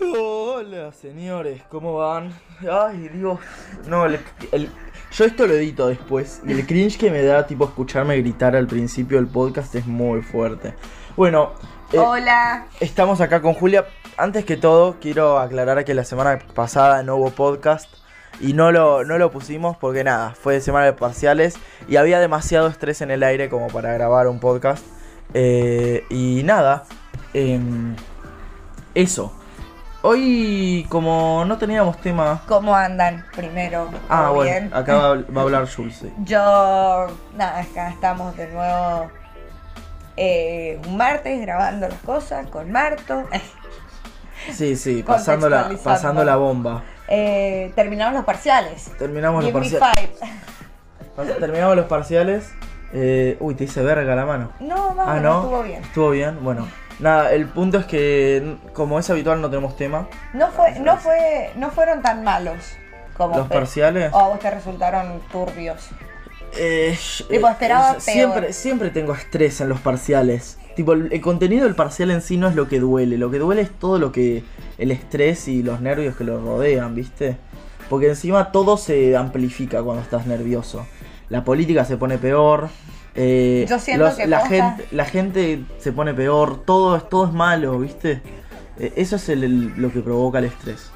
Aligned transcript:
Hola 0.00 0.92
señores, 0.92 1.62
¿cómo 1.70 1.94
van? 1.96 2.32
Ay 2.70 3.08
Dios, 3.08 3.38
no, 3.88 4.06
el- 4.06 4.20
el- 4.52 4.70
yo 5.10 5.24
esto 5.24 5.46
lo 5.46 5.54
edito 5.54 5.88
después 5.88 6.40
y 6.46 6.52
el 6.52 6.66
cringe 6.66 6.98
que 6.98 7.10
me 7.10 7.22
da 7.22 7.46
tipo 7.46 7.64
escucharme 7.64 8.16
gritar 8.18 8.54
al 8.54 8.66
principio 8.66 9.16
del 9.18 9.26
podcast 9.26 9.74
es 9.74 9.86
muy 9.86 10.22
fuerte. 10.22 10.74
Bueno, 11.16 11.52
eh, 11.92 11.98
Hola. 11.98 12.66
estamos 12.80 13.20
acá 13.20 13.40
con 13.42 13.54
Julia. 13.54 13.86
Antes 14.16 14.44
que 14.44 14.56
todo, 14.56 14.96
quiero 15.00 15.38
aclarar 15.38 15.84
que 15.84 15.94
la 15.94 16.04
semana 16.04 16.38
pasada 16.54 17.02
no 17.02 17.16
hubo 17.16 17.30
podcast 17.30 17.92
y 18.40 18.52
no 18.52 18.70
lo, 18.70 19.04
no 19.04 19.18
lo 19.18 19.30
pusimos 19.32 19.76
porque 19.78 20.04
nada, 20.04 20.34
fue 20.34 20.54
de 20.54 20.60
semana 20.60 20.86
de 20.86 20.92
parciales 20.92 21.54
y 21.88 21.96
había 21.96 22.20
demasiado 22.20 22.68
estrés 22.68 23.00
en 23.00 23.10
el 23.10 23.22
aire 23.22 23.48
como 23.48 23.68
para 23.68 23.92
grabar 23.94 24.28
un 24.28 24.38
podcast. 24.38 24.84
Eh, 25.34 26.04
y 26.10 26.42
nada, 26.44 26.84
em, 27.34 27.96
eso. 28.94 29.32
Hoy, 30.02 30.86
como 30.88 31.44
no 31.44 31.58
teníamos 31.58 31.98
tema. 32.00 32.40
¿Cómo 32.46 32.74
andan? 32.74 33.24
Primero. 33.34 33.90
Ah, 34.08 34.24
¿todo 34.26 34.34
bueno, 34.36 34.50
bien? 34.52 34.70
acá 34.72 34.94
va, 34.94 35.14
va 35.14 35.40
a 35.40 35.44
hablar 35.44 35.66
sí. 35.68 36.12
Yo, 36.24 37.06
nada, 37.36 37.60
acá 37.60 37.88
estamos 37.90 38.36
de 38.36 38.46
nuevo 38.52 39.10
eh, 40.16 40.80
un 40.86 40.96
martes 40.96 41.40
grabando 41.40 41.88
las 41.88 41.98
cosas 42.00 42.46
con 42.48 42.70
Marto. 42.70 43.24
Sí, 44.52 44.76
sí, 44.76 45.02
pasando 45.06 45.48
la, 45.48 45.68
pasando 45.82 46.22
la 46.24 46.36
bomba. 46.36 46.84
Eh, 47.08 47.72
terminamos 47.74 48.14
los 48.14 48.24
parciales. 48.24 48.84
Terminamos 48.96 49.42
los 49.44 49.52
Give 49.52 49.78
parciales. 49.80 50.18
Terminamos 51.40 51.76
los 51.76 51.86
parciales. 51.86 52.52
Eh, 52.92 53.36
uy, 53.40 53.56
te 53.56 53.64
hice 53.64 53.82
verga 53.82 54.14
la 54.14 54.24
mano. 54.24 54.52
No, 54.60 54.94
no, 54.94 55.02
Ah, 55.02 55.18
no. 55.20 55.40
estuvo 55.42 55.62
bien. 55.64 55.82
Estuvo 55.82 56.10
bien, 56.10 56.38
bueno. 56.42 56.68
Nada, 56.98 57.32
el 57.32 57.46
punto 57.46 57.78
es 57.78 57.86
que, 57.86 58.56
como 58.72 58.98
es 58.98 59.08
habitual, 59.08 59.40
no 59.40 59.48
tenemos 59.48 59.76
tema. 59.76 60.08
No 60.32 60.48
fue, 60.48 60.78
no 60.80 60.96
fue, 60.96 61.50
no 61.56 61.70
fueron 61.70 62.02
tan 62.02 62.24
malos 62.24 62.56
como 63.16 63.36
Los 63.36 63.48
parciales. 63.48 64.12
O 64.12 64.18
a 64.18 64.28
vos 64.28 64.38
te 64.40 64.50
resultaron 64.50 65.20
turbios. 65.30 65.88
Eh, 66.56 66.96
Tipo, 67.28 67.48
eh, 67.48 67.50
esperaba 67.50 67.92
eh, 67.92 68.00
siempre, 68.00 68.52
siempre 68.52 68.90
tengo 68.90 69.12
estrés 69.14 69.60
en 69.60 69.68
los 69.68 69.80
parciales. 69.80 70.58
Tipo, 70.74 70.92
el, 70.92 71.12
el 71.12 71.20
contenido 71.20 71.64
del 71.64 71.74
parcial 71.74 72.10
en 72.10 72.22
sí 72.22 72.36
no 72.36 72.48
es 72.48 72.54
lo 72.54 72.68
que 72.68 72.80
duele. 72.80 73.18
Lo 73.18 73.30
que 73.30 73.38
duele 73.38 73.62
es 73.62 73.70
todo 73.70 73.98
lo 73.98 74.12
que. 74.12 74.42
el 74.78 74.90
estrés 74.90 75.46
y 75.48 75.62
los 75.62 75.80
nervios 75.80 76.16
que 76.16 76.24
lo 76.24 76.40
rodean, 76.40 76.94
¿viste? 76.94 77.36
Porque 77.88 78.08
encima 78.08 78.52
todo 78.52 78.76
se 78.76 79.16
amplifica 79.16 79.82
cuando 79.82 80.02
estás 80.02 80.26
nervioso. 80.26 80.86
La 81.28 81.44
política 81.44 81.84
se 81.84 81.96
pone 81.96 82.18
peor. 82.18 82.68
Eh, 83.20 83.66
Yo 83.68 83.78
siento 83.78 84.14
que 84.16 84.26
la, 84.26 84.40
posta- 84.40 84.54
gente, 84.54 84.88
la 84.92 85.04
gente 85.04 85.64
se 85.78 85.92
pone 85.92 86.14
peor. 86.14 86.62
Todo, 86.64 86.96
es- 86.96 87.08
todo 87.08 87.26
es 87.26 87.32
malo, 87.32 87.78
¿viste? 87.80 88.22
Eh, 88.78 88.92
eso 88.96 89.16
es 89.16 89.28
el- 89.28 89.42
el- 89.44 89.72
lo 89.76 89.92
que 89.92 90.00
provoca 90.00 90.38
el 90.38 90.44
estrés. 90.44 90.90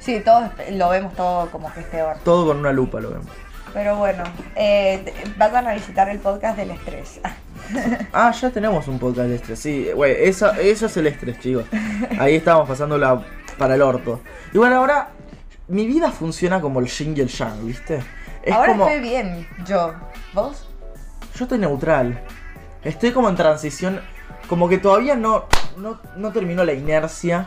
Sí, 0.00 0.20
todos 0.24 0.50
lo 0.72 0.88
vemos 0.90 1.14
todo 1.14 1.50
como 1.50 1.72
que 1.72 1.80
es 1.80 1.86
peor. 1.86 2.16
Todo 2.24 2.46
con 2.48 2.58
una 2.58 2.72
lupa 2.72 3.00
lo 3.00 3.10
vemos. 3.10 3.26
Pero 3.74 3.96
bueno, 3.96 4.24
eh, 4.56 5.12
vayan 5.36 5.68
a 5.68 5.74
visitar 5.74 6.08
el 6.08 6.18
podcast 6.18 6.56
del 6.56 6.70
estrés. 6.72 7.20
Ah, 8.14 8.30
ya 8.32 8.48
tenemos 8.50 8.88
un 8.88 8.98
podcast 8.98 9.28
de 9.28 9.34
estrés. 9.36 9.58
Sí, 9.58 9.88
güey, 9.94 10.14
eso, 10.20 10.50
eso 10.54 10.86
es 10.86 10.96
el 10.96 11.06
estrés, 11.08 11.38
chicos. 11.38 11.64
Ahí 12.18 12.36
estamos 12.36 12.66
pasándola 12.66 13.22
para 13.58 13.74
el 13.74 13.82
orto. 13.82 14.20
Igual 14.54 14.72
ahora, 14.72 15.10
mi 15.66 15.86
vida 15.86 16.10
funciona 16.10 16.60
como 16.62 16.80
el 16.80 16.86
y 16.86 17.20
el 17.20 17.28
yang, 17.28 17.66
¿viste? 17.66 18.00
Es 18.42 18.54
Ahora 18.54 18.72
como. 18.72 18.88
estoy 18.88 19.02
bien, 19.02 19.46
yo. 19.66 19.92
¿Vos? 20.32 20.67
Yo 21.38 21.44
estoy 21.44 21.58
neutral. 21.58 22.20
Estoy 22.82 23.12
como 23.12 23.28
en 23.28 23.36
transición. 23.36 24.00
Como 24.48 24.68
que 24.68 24.78
todavía 24.78 25.14
no, 25.14 25.44
no, 25.76 26.00
no 26.16 26.32
terminó 26.32 26.64
la 26.64 26.72
inercia 26.72 27.46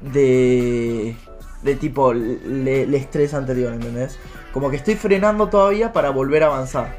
de. 0.00 1.16
de 1.62 1.74
tipo 1.74 2.12
el 2.12 2.94
estrés 2.94 3.34
anterior, 3.34 3.72
¿entendés? 3.72 4.18
Como 4.52 4.70
que 4.70 4.76
estoy 4.76 4.94
frenando 4.94 5.48
todavía 5.48 5.92
para 5.92 6.10
volver 6.10 6.44
a 6.44 6.46
avanzar. 6.46 6.94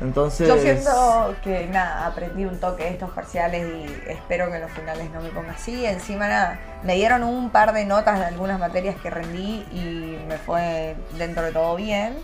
Entonces. 0.00 0.46
Yo 0.46 0.56
siento 0.58 1.34
que 1.42 1.66
nada, 1.66 2.06
aprendí 2.06 2.44
un 2.44 2.58
toque 2.60 2.84
de 2.84 2.90
estos 2.90 3.10
parciales 3.10 3.66
y 3.66 4.10
espero 4.10 4.50
que 4.50 4.56
en 4.56 4.62
los 4.62 4.70
finales 4.70 5.10
no 5.10 5.20
me 5.20 5.30
ponga 5.30 5.52
así. 5.52 5.84
Encima 5.84 6.28
nada, 6.28 6.60
me 6.84 6.94
dieron 6.94 7.24
un 7.24 7.50
par 7.50 7.72
de 7.72 7.84
notas 7.84 8.20
de 8.20 8.26
algunas 8.26 8.60
materias 8.60 8.94
que 9.02 9.10
rendí 9.10 9.66
y 9.72 10.18
me 10.28 10.38
fue 10.38 10.96
dentro 11.18 11.42
de 11.42 11.52
todo 11.52 11.74
bien. 11.74 12.14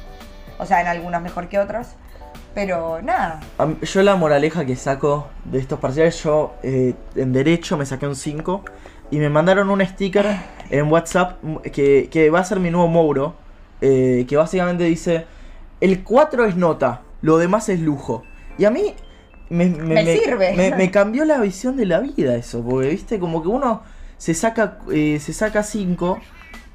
O 0.59 0.66
sea, 0.66 0.81
en 0.81 0.87
algunas 0.87 1.22
mejor 1.22 1.49
que 1.49 1.59
otras. 1.59 1.97
Pero 2.58 3.00
nada, 3.02 3.38
Yo 3.82 4.02
la 4.02 4.16
moraleja 4.16 4.64
que 4.64 4.74
saco 4.74 5.28
de 5.44 5.60
estos 5.60 5.78
parciales, 5.78 6.20
yo 6.24 6.54
eh, 6.64 6.92
en 7.14 7.32
derecho 7.32 7.76
me 7.76 7.86
saqué 7.86 8.08
un 8.08 8.16
5 8.16 8.64
y 9.12 9.19
me 9.20 9.28
mandaron 9.28 9.70
un 9.70 9.80
sticker 9.86 10.26
en 10.69 10.91
WhatsApp 10.91 11.38
que, 11.72 12.08
que 12.10 12.30
va 12.30 12.41
a 12.41 12.44
ser 12.44 12.58
mi 12.58 12.70
nuevo 12.72 12.88
Mouro, 12.88 13.36
eh, 13.80 14.26
que 14.28 14.36
básicamente 14.36 14.82
dice, 14.82 15.24
el 15.80 16.02
4 16.02 16.46
es 16.46 16.56
nota, 16.56 17.02
lo 17.22 17.38
demás 17.38 17.69
es 17.69 17.78
lujo. 17.78 18.24
Y 18.58 18.64
a 18.64 18.70
mí 18.72 18.92
me, 19.50 19.66
Me 19.66 20.04
sirve. 20.19 20.52
me- 20.56 20.75
me 20.75 20.90
cambió 20.90 21.25
la 21.25 21.38
visión 21.38 21.76
de 21.76 21.86
la 21.86 22.00
vida 22.00 22.34
eso, 22.34 22.60
porque 22.64 22.88
viste, 22.88 23.20
como 23.20 23.40
que 23.40 23.48
uno 23.48 23.82
se 24.16 24.34
saca 24.34 24.78
eh, 24.92 25.20
se 25.20 25.32
saca 25.32 25.62
5 25.62 26.19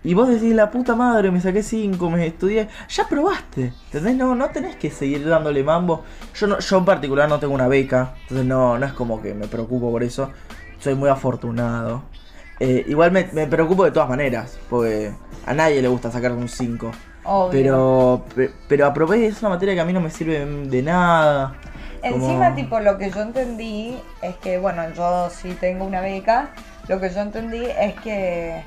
y 0.03 0.14
vos 0.14 0.28
decís, 0.28 0.53
la 0.53 0.69
puta 0.72 0.96
madre, 0.96 1.31
me 1.31 1.40
saqué 1.41 1.64
5, 1.64 2.09
me 2.09 2.25
estudié. 2.28 2.68
Ya 2.90 3.08
probaste, 3.08 3.74
¿entendés? 3.86 4.16
No, 4.16 4.36
no 4.36 4.50
tenés 4.50 4.75
que 4.75 4.91
seguir 4.91 5.28
dándole 5.28 5.64
mambo. 5.64 6.03
Yo, 6.36 6.47
no, 6.47 6.59
yo 6.59 6.78
en 6.78 6.86
particular 6.86 7.30
no 7.30 7.40
tengo 7.40 7.53
una 7.53 7.68
beca, 7.68 8.13
entonces 8.24 8.46
no, 8.46 8.78
no 8.78 8.86
es 8.86 8.94
como 8.94 9.22
que 9.22 9.34
me 9.34 9.47
preocupo 9.47 9.92
por 9.92 10.03
eso. 10.03 10.30
Soy 10.80 10.96
muy 10.96 11.09
afortunado. 11.09 12.03
Eh, 12.59 12.84
igual 12.88 13.12
me, 13.12 13.28
me 13.34 13.47
preocupo 13.47 13.84
de 13.86 13.92
todas 13.92 14.09
maneras, 14.09 14.58
porque 14.69 15.13
a 15.46 15.53
nadie 15.53 15.81
le 15.81 15.88
gusta 15.88 16.12
sacar 16.12 16.31
un 16.34 16.47
5. 16.50 16.92
obvio. 17.24 17.52
Pero, 17.52 18.25
pe- 18.36 18.52
pero 18.68 18.86
aproveché, 18.86 19.28
es 19.28 19.40
una 19.42 19.50
materia 19.50 19.74
que 19.74 19.81
a 19.81 19.86
mí 19.86 19.94
no 19.94 20.02
me 20.02 20.09
sirve 20.09 20.46
de 20.46 20.81
nada. 20.84 21.56
Encima, 22.02 22.53
tipo, 22.56 22.80
lo 22.81 22.97
que 22.97 23.09
yo 23.09 23.22
entendí 23.22 23.96
es 24.22 24.36
que, 24.38 24.58
bueno, 24.58 24.84
yo 24.94 25.30
sí 25.30 25.56
tengo 25.59 25.86
una 25.86 26.02
beca. 26.02 26.50
Lo 26.90 27.00
que 27.00 27.09
yo 27.09 27.22
entendí 27.22 27.63
es 27.66 27.94
que, 28.02 28.62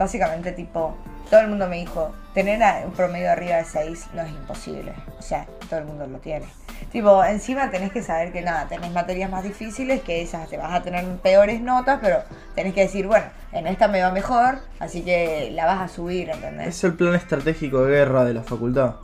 básicamente, 0.00 0.52
tipo, 0.52 0.96
todo 1.28 1.40
el 1.40 1.48
mundo 1.48 1.68
me 1.68 1.76
dijo, 1.76 2.10
tener 2.32 2.58
un 2.86 2.92
promedio 2.92 3.30
arriba 3.30 3.56
de 3.56 3.66
6 3.66 4.06
no 4.14 4.22
es 4.22 4.30
imposible. 4.30 4.94
O 5.18 5.22
sea, 5.22 5.46
todo 5.68 5.80
el 5.80 5.84
mundo 5.84 6.06
lo 6.06 6.18
tiene. 6.20 6.46
Tipo, 6.90 7.22
encima 7.22 7.70
tenés 7.70 7.92
que 7.92 8.02
saber 8.02 8.32
que 8.32 8.40
nada, 8.40 8.66
tenés 8.66 8.90
materias 8.92 9.30
más 9.30 9.44
difíciles, 9.44 10.00
que 10.00 10.22
esas 10.22 10.48
te 10.48 10.56
vas 10.56 10.72
a 10.72 10.82
tener 10.82 11.04
peores 11.18 11.60
notas, 11.60 11.98
pero 12.00 12.22
tenés 12.54 12.72
que 12.72 12.80
decir, 12.80 13.06
bueno, 13.06 13.26
en 13.52 13.66
esta 13.66 13.88
me 13.88 14.00
va 14.00 14.10
mejor, 14.10 14.60
así 14.78 15.02
que 15.02 15.50
la 15.52 15.66
vas 15.66 15.82
a 15.82 15.88
subir, 15.88 16.30
¿entendés? 16.30 16.68
Es 16.68 16.84
el 16.84 16.94
plan 16.94 17.14
estratégico 17.14 17.84
de 17.84 17.92
guerra 17.92 18.24
de 18.24 18.32
la 18.32 18.42
facultad. 18.42 18.94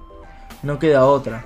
No 0.63 0.79
queda 0.79 1.05
otra. 1.05 1.45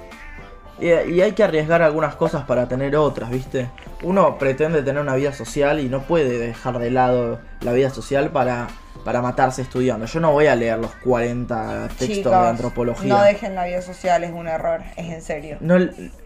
Y 0.78 1.21
hay 1.21 1.33
que 1.33 1.43
arriesgar 1.43 1.83
algunas 1.83 2.15
cosas 2.15 2.44
para 2.44 2.69
tener 2.69 2.94
otras, 2.94 3.31
¿viste? 3.31 3.69
Uno 4.03 4.38
pretende 4.38 4.83
tener 4.83 5.03
una 5.03 5.15
vida 5.15 5.33
social 5.33 5.81
y 5.81 5.88
no 5.88 6.03
puede 6.03 6.38
dejar 6.38 6.78
de 6.78 6.91
lado 6.91 7.41
la 7.61 7.72
vida 7.72 7.91
social 7.91 8.31
para, 8.31 8.69
para 9.05 9.21
matarse 9.21 9.61
estudiando. 9.62 10.06
Yo 10.06 10.21
no 10.21 10.33
voy 10.33 10.47
a 10.47 10.56
leer 10.56 10.78
los 10.78 10.91
40 11.05 11.88
textos 11.88 12.09
Chicos, 12.09 12.33
de 12.33 12.49
antropología. 12.49 13.15
no 13.15 13.22
dejen 13.22 13.55
la 13.55 13.65
vida 13.66 13.83
social, 13.83 14.25
es 14.25 14.31
un 14.33 14.49
error, 14.49 14.81
es 14.97 15.09
en 15.12 15.21
serio. 15.22 15.59
No, 15.60 15.77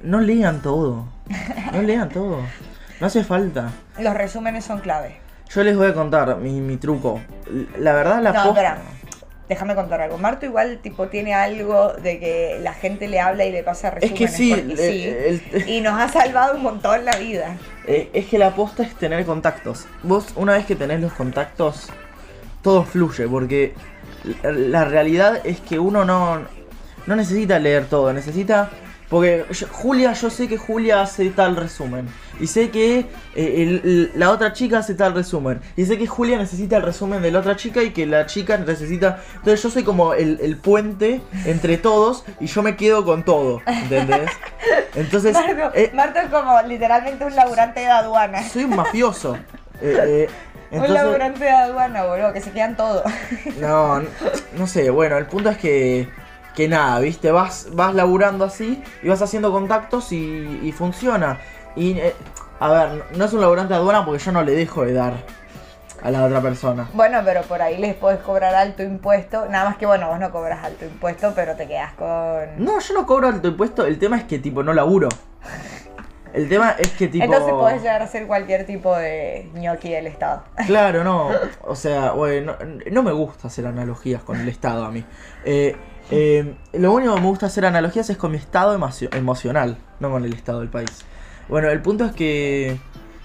no 0.03 0.21
lean 0.21 0.63
todo. 0.63 1.07
No 1.73 1.83
lean 1.83 2.09
todo. 2.11 2.39
No 3.01 3.07
hace 3.07 3.25
falta. 3.25 3.71
Los 3.99 4.15
resúmenes 4.15 4.65
son 4.65 4.79
clave. 4.81 5.17
Yo 5.51 5.63
les 5.65 5.77
voy 5.77 5.89
a 5.89 5.95
contar 5.95 6.37
mi, 6.37 6.61
mi 6.61 6.77
truco. 6.77 7.21
La 7.79 7.93
verdad, 7.93 8.23
la 8.23 8.33
No, 8.33 8.45
posta-. 8.45 8.79
Déjame 9.49 9.75
contar 9.75 10.01
algo. 10.01 10.17
Marto 10.17 10.47
igual 10.47 10.79
tipo 10.83 11.09
tiene 11.09 11.35
algo 11.35 11.93
de 11.93 12.19
que 12.19 12.59
la 12.63 12.73
gente 12.73 13.09
le 13.09 13.21
habla 13.21 13.45
y 13.45 13.53
le 13.53 13.63
pasa 13.63 13.89
Es 13.89 13.95
resúmenes. 13.95 14.19
que 14.19 14.29
sí, 14.29 14.55
porque 14.55 14.77
sí. 14.77 15.49
el- 15.53 15.69
Y 15.69 15.81
nos 15.83 16.01
ha 16.01 16.09
salvado 16.09 16.57
un 16.57 16.63
montón 16.63 17.05
la 17.05 17.17
vida. 17.17 17.57
Eh, 17.87 18.09
es 18.15 18.27
que 18.27 18.39
la 18.39 18.47
aposta 18.49 18.83
es 18.83 18.95
tener 18.95 19.25
contactos. 19.27 19.87
Vos, 20.03 20.29
una 20.37 20.55
vez 20.55 20.65
que 20.65 20.77
tenés 20.77 21.01
los 21.01 21.13
contactos, 21.13 21.89
todo 22.63 22.85
fluye, 22.85 23.29
porque 23.29 23.75
la, 24.43 24.51
la 24.53 24.85
realidad 24.87 25.41
es 25.45 25.61
que 25.61 25.79
uno 25.79 26.07
no, 26.07 26.41
no 27.07 27.17
necesita 27.17 27.59
leer 27.59 27.85
todo, 27.87 28.13
necesita... 28.15 28.71
Porque 29.11 29.45
yo- 29.51 29.67
Julia, 29.71 30.15
yo 30.15 30.31
sé 30.31 30.49
que 30.49 30.57
Julia 30.57 31.03
hace 31.03 31.29
tal 31.29 31.57
resumen. 31.57 32.09
Y 32.41 32.47
sé 32.49 32.71
que 32.71 33.01
eh, 33.35 33.63
el- 33.63 34.13
la 34.15 34.31
otra 34.31 34.53
chica 34.53 34.79
hace 34.79 34.95
tal 34.95 35.15
resumen. 35.15 35.61
Y 35.77 35.85
sé 35.87 35.99
que 35.99 36.07
Julia 36.07 36.37
necesita 36.39 36.77
el 36.77 36.83
resumen 36.83 37.23
de 37.23 37.31
la 37.31 37.41
otra 37.41 37.57
chica 37.57 37.83
y 37.83 37.91
que 37.91 38.07
la 38.07 38.27
chica 38.27 38.57
necesita... 38.59 39.21
Entonces 39.37 39.63
yo 39.63 39.71
soy 39.71 39.83
como 39.85 40.15
el, 40.15 40.39
el 40.43 40.57
puente 40.57 41.21
entre 41.45 41.77
todos 41.79 42.25
y 42.41 42.47
yo 42.47 42.63
me 42.63 42.77
quedo 42.77 43.05
con 43.05 43.23
todo. 43.25 43.61
¿Entendés? 43.67 44.31
Entonces... 44.95 45.33
Marto, 45.35 45.71
eh, 45.75 45.91
Marto 45.95 46.19
es 46.21 46.29
como 46.29 46.61
literalmente 46.63 47.25
un 47.25 47.35
laburante 47.35 47.81
de 47.81 47.87
aduana. 47.89 48.43
soy 48.49 48.65
un 48.65 48.77
mafioso. 48.77 49.37
Eh, 49.83 50.29
eh, 50.29 50.29
Un 50.71 50.77
entonces, 50.85 50.95
laburante 50.95 51.45
de 51.45 51.51
aduana, 51.51 52.05
boludo, 52.05 52.33
que 52.33 52.41
se 52.41 52.53
quedan 52.53 52.77
todo. 52.77 53.03
no, 53.61 54.01
no, 54.01 54.09
no 54.57 54.67
sé, 54.69 54.89
bueno, 54.89 55.19
el 55.19 55.27
punto 55.27 55.51
es 55.51 55.59
que, 55.59 56.09
que 56.55 56.69
nada, 56.69 57.01
viste, 57.01 57.33
vas, 57.33 57.67
vas 57.73 57.93
laburando 57.93 58.45
así 58.45 58.81
y 59.03 59.09
vas 59.09 59.21
haciendo 59.21 59.51
contactos 59.51 60.13
y, 60.13 60.61
y 60.63 60.71
funciona. 60.73 61.39
Y, 61.77 61.99
eh, 61.99 62.15
a 62.61 62.69
ver, 62.69 63.05
no 63.17 63.25
es 63.25 63.33
un 63.33 63.41
laburante 63.41 63.75
de 63.75 63.81
aduana 63.81 64.05
porque 64.05 64.23
yo 64.23 64.33
no 64.33 64.43
le 64.43 64.53
dejo 64.55 64.85
de 64.85 64.93
dar 64.93 65.15
a 66.03 66.11
la 66.11 66.25
otra 66.25 66.41
persona. 66.41 66.89
Bueno, 66.93 67.21
pero 67.25 67.43
por 67.43 67.63
ahí 67.63 67.79
les 67.79 67.95
podés 67.95 68.21
cobrar 68.21 68.55
alto 68.55 68.83
impuesto. 68.83 69.47
Nada 69.49 69.65
más 69.71 69.77
que, 69.79 69.87
bueno, 69.87 70.09
vos 70.09 70.19
no 70.21 70.31
cobras 70.31 70.63
alto 70.65 70.85
impuesto, 70.85 71.33
pero 71.35 71.57
te 71.57 71.67
quedas 71.67 71.95
con. 71.95 72.63
No, 72.65 72.79
yo 72.79 72.95
no 72.95 73.07
cobro 73.07 73.29
alto 73.29 73.49
impuesto, 73.49 73.87
el 73.87 73.99
tema 73.99 74.17
es 74.19 74.25
que 74.25 74.39
tipo 74.39 74.63
no 74.63 74.73
laburo. 74.73 75.09
El 76.33 76.49
tema 76.49 76.73
es 76.79 76.91
que 76.91 77.07
tipo... 77.07 77.25
Entonces 77.25 77.53
podés 77.53 77.81
llegar 77.81 78.03
a 78.03 78.09
ser 78.09 78.27
cualquier 78.27 78.67
tipo 78.67 78.97
de 78.97 79.49
ñoqui 79.55 79.89
del 79.91 80.09
Estado. 80.09 80.43
Claro, 80.67 81.05
no. 81.05 81.31
O 81.63 81.77
sea, 81.77 82.11
bueno, 82.11 82.57
no, 82.91 83.03
me 83.05 83.13
gusta 83.13 83.47
hacer 83.47 83.65
analogías 83.67 84.21
con 84.23 84.41
el 84.41 84.49
Estado 84.49 84.85
a 84.85 84.91
mí. 84.91 85.05
Eh, 85.45 85.77
eh, 86.11 86.55
lo 86.73 86.93
único 86.93 87.15
que 87.15 87.21
me 87.21 87.29
gusta 87.29 87.47
hacer 87.47 87.65
analogías 87.67 88.11
es 88.11 88.17
con 88.17 88.33
mi 88.33 88.37
estado 88.39 88.77
emocio- 88.77 89.15
emocional, 89.15 89.79
no 90.01 90.11
con 90.11 90.25
el 90.25 90.35
estado 90.35 90.59
del 90.59 90.71
país. 90.71 91.05
Bueno, 91.49 91.69
el 91.71 91.81
punto 91.83 92.05
es 92.05 92.13
que... 92.13 92.79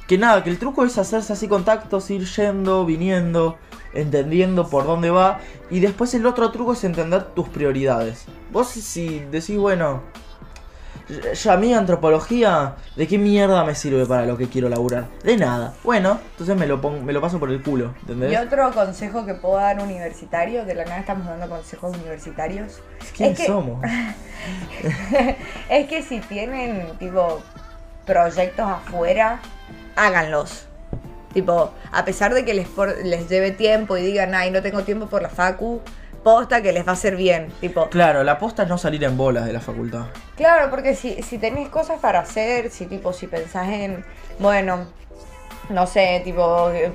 Que 0.07 0.17
nada, 0.17 0.43
que 0.43 0.49
el 0.49 0.57
truco 0.57 0.83
es 0.85 0.97
hacerse 0.97 1.33
así 1.33 1.47
contactos, 1.47 2.09
ir 2.09 2.25
yendo, 2.25 2.83
viniendo, 2.83 3.57
entendiendo 3.93 4.67
por 4.67 4.85
dónde 4.85 5.11
va. 5.11 5.39
Y 5.69 5.81
después 5.81 6.11
el 6.15 6.25
otro 6.25 6.49
truco 6.51 6.73
es 6.73 6.83
entender 6.83 7.25
tus 7.35 7.47
prioridades. 7.49 8.25
Vos 8.51 8.69
si- 8.69 9.19
decís, 9.31 9.57
bueno, 9.57 10.01
yo 11.35 11.51
a 11.51 11.57
mí 11.57 11.73
antropología, 11.75 12.75
¿de 12.95 13.07
qué 13.07 13.19
mierda 13.19 13.63
me 13.63 13.75
sirve 13.75 14.03
para 14.07 14.25
lo 14.25 14.35
que 14.35 14.47
quiero 14.47 14.67
laburar? 14.67 15.07
De 15.23 15.37
nada. 15.37 15.75
Bueno, 15.83 16.19
entonces 16.31 16.57
me 16.57 16.65
lo, 16.65 16.81
pongo, 16.81 17.01
me 17.03 17.13
lo 17.13 17.21
paso 17.21 17.39
por 17.39 17.51
el 17.51 17.61
culo, 17.61 17.93
¿entendés? 18.01 18.31
Y 18.33 18.35
otro 18.35 18.71
consejo 18.71 19.27
que 19.27 19.35
puedo 19.35 19.57
dar 19.57 19.79
universitario, 19.79 20.65
de 20.65 20.73
la 20.73 20.85
nada 20.85 20.99
estamos 21.01 21.27
dando 21.27 21.47
consejos 21.49 21.95
universitarios, 21.95 22.79
¿Quién 23.15 23.33
es 23.33 23.37
que- 23.37 23.45
somos? 23.45 23.79
es 25.69 25.87
que 25.87 26.01
si 26.01 26.19
tienen, 26.21 26.97
tipo, 26.97 27.41
proyectos 28.13 28.65
afuera, 28.67 29.39
háganlos. 29.95 30.65
Tipo, 31.33 31.71
a 31.91 32.05
pesar 32.05 32.33
de 32.33 32.43
que 32.43 32.55
les, 32.55 32.67
por- 32.67 32.97
les 33.05 33.29
lleve 33.29 33.51
tiempo 33.51 33.97
y 33.97 34.01
digan, 34.01 34.33
ay, 34.33 34.49
no 34.49 34.63
tengo 34.63 34.81
tiempo 34.83 35.05
por 35.05 35.21
la 35.21 35.29
facu, 35.29 35.79
posta 36.23 36.61
que 36.63 36.71
les 36.73 36.85
va 36.85 36.91
a 36.91 36.93
hacer 36.93 37.15
bien. 37.15 37.49
Tipo, 37.61 37.87
Claro, 37.89 38.23
la 38.23 38.39
posta 38.39 38.63
es 38.63 38.69
no 38.69 38.79
salir 38.79 39.03
en 39.03 39.15
bolas 39.15 39.45
de 39.45 39.53
la 39.53 39.59
facultad. 39.59 40.05
Claro, 40.35 40.71
porque 40.71 40.95
si, 40.95 41.21
si 41.21 41.37
tenés 41.37 41.69
cosas 41.69 41.99
para 41.99 42.19
hacer, 42.21 42.71
si 42.71 42.87
tipo, 42.87 43.13
si 43.13 43.27
pensás 43.27 43.67
en, 43.69 44.03
bueno, 44.39 44.85
no 45.69 45.85
sé, 45.85 46.21
tipo, 46.23 46.71
eh, 46.71 46.91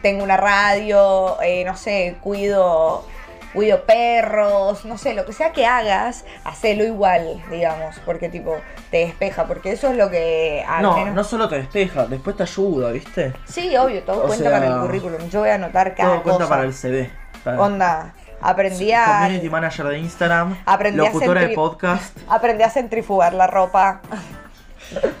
tengo 0.00 0.24
una 0.24 0.38
radio, 0.38 1.36
eh, 1.42 1.62
no 1.66 1.76
sé, 1.76 2.16
cuido, 2.22 3.04
cuido 3.54 3.84
perros, 3.84 4.84
no 4.84 4.98
sé, 4.98 5.14
lo 5.14 5.24
que 5.24 5.32
sea 5.32 5.52
que 5.52 5.64
hagas, 5.64 6.24
hacelo 6.44 6.84
igual, 6.84 7.42
digamos, 7.50 7.98
porque 8.04 8.28
tipo, 8.28 8.56
te 8.90 8.98
despeja, 8.98 9.46
porque 9.46 9.72
eso 9.72 9.88
es 9.90 9.96
lo 9.96 10.10
que 10.10 10.62
al 10.68 10.82
No, 10.82 10.96
menos- 10.96 11.14
no 11.14 11.24
solo 11.24 11.48
te 11.48 11.56
despeja, 11.56 12.06
después 12.06 12.36
te 12.36 12.42
ayuda, 12.42 12.90
¿viste? 12.90 13.32
Sí, 13.46 13.76
obvio, 13.76 14.02
todo 14.02 14.24
O 14.24 14.26
cuenta 14.26 14.50
sea, 14.50 14.58
para 14.60 14.66
el 14.74 14.80
currículum. 14.80 15.28
Yo 15.30 15.40
voy 15.40 15.48
a 15.50 15.54
anotar 15.54 15.94
cada 15.94 16.10
Todo 16.14 16.22
cuenta 16.24 16.38
cosa. 16.44 16.48
para 16.50 16.62
el 16.64 16.74
CV. 16.74 17.10
Para- 17.44 17.60
Onda, 17.62 18.14
aprendí 18.40 18.92
a, 18.92 19.04
Community 19.22 19.48
manager 19.50 19.86
de 19.86 19.98
Instagram, 20.00 20.58
Aprendí 20.66 21.00
a 21.00 21.04
locutora 21.04 21.40
hacer 21.40 21.48
de 21.50 21.54
tri- 21.54 21.54
podcast, 21.54 22.18
aprendí 22.28 22.62
a 22.64 22.70
centrifugar 22.70 23.32
la 23.34 23.46
ropa, 23.46 24.00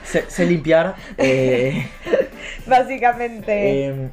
sé, 0.04 0.24
sé 0.28 0.44
limpiar. 0.44 0.94
eh, 1.18 1.88
básicamente. 2.66 3.86
eh, 3.86 4.08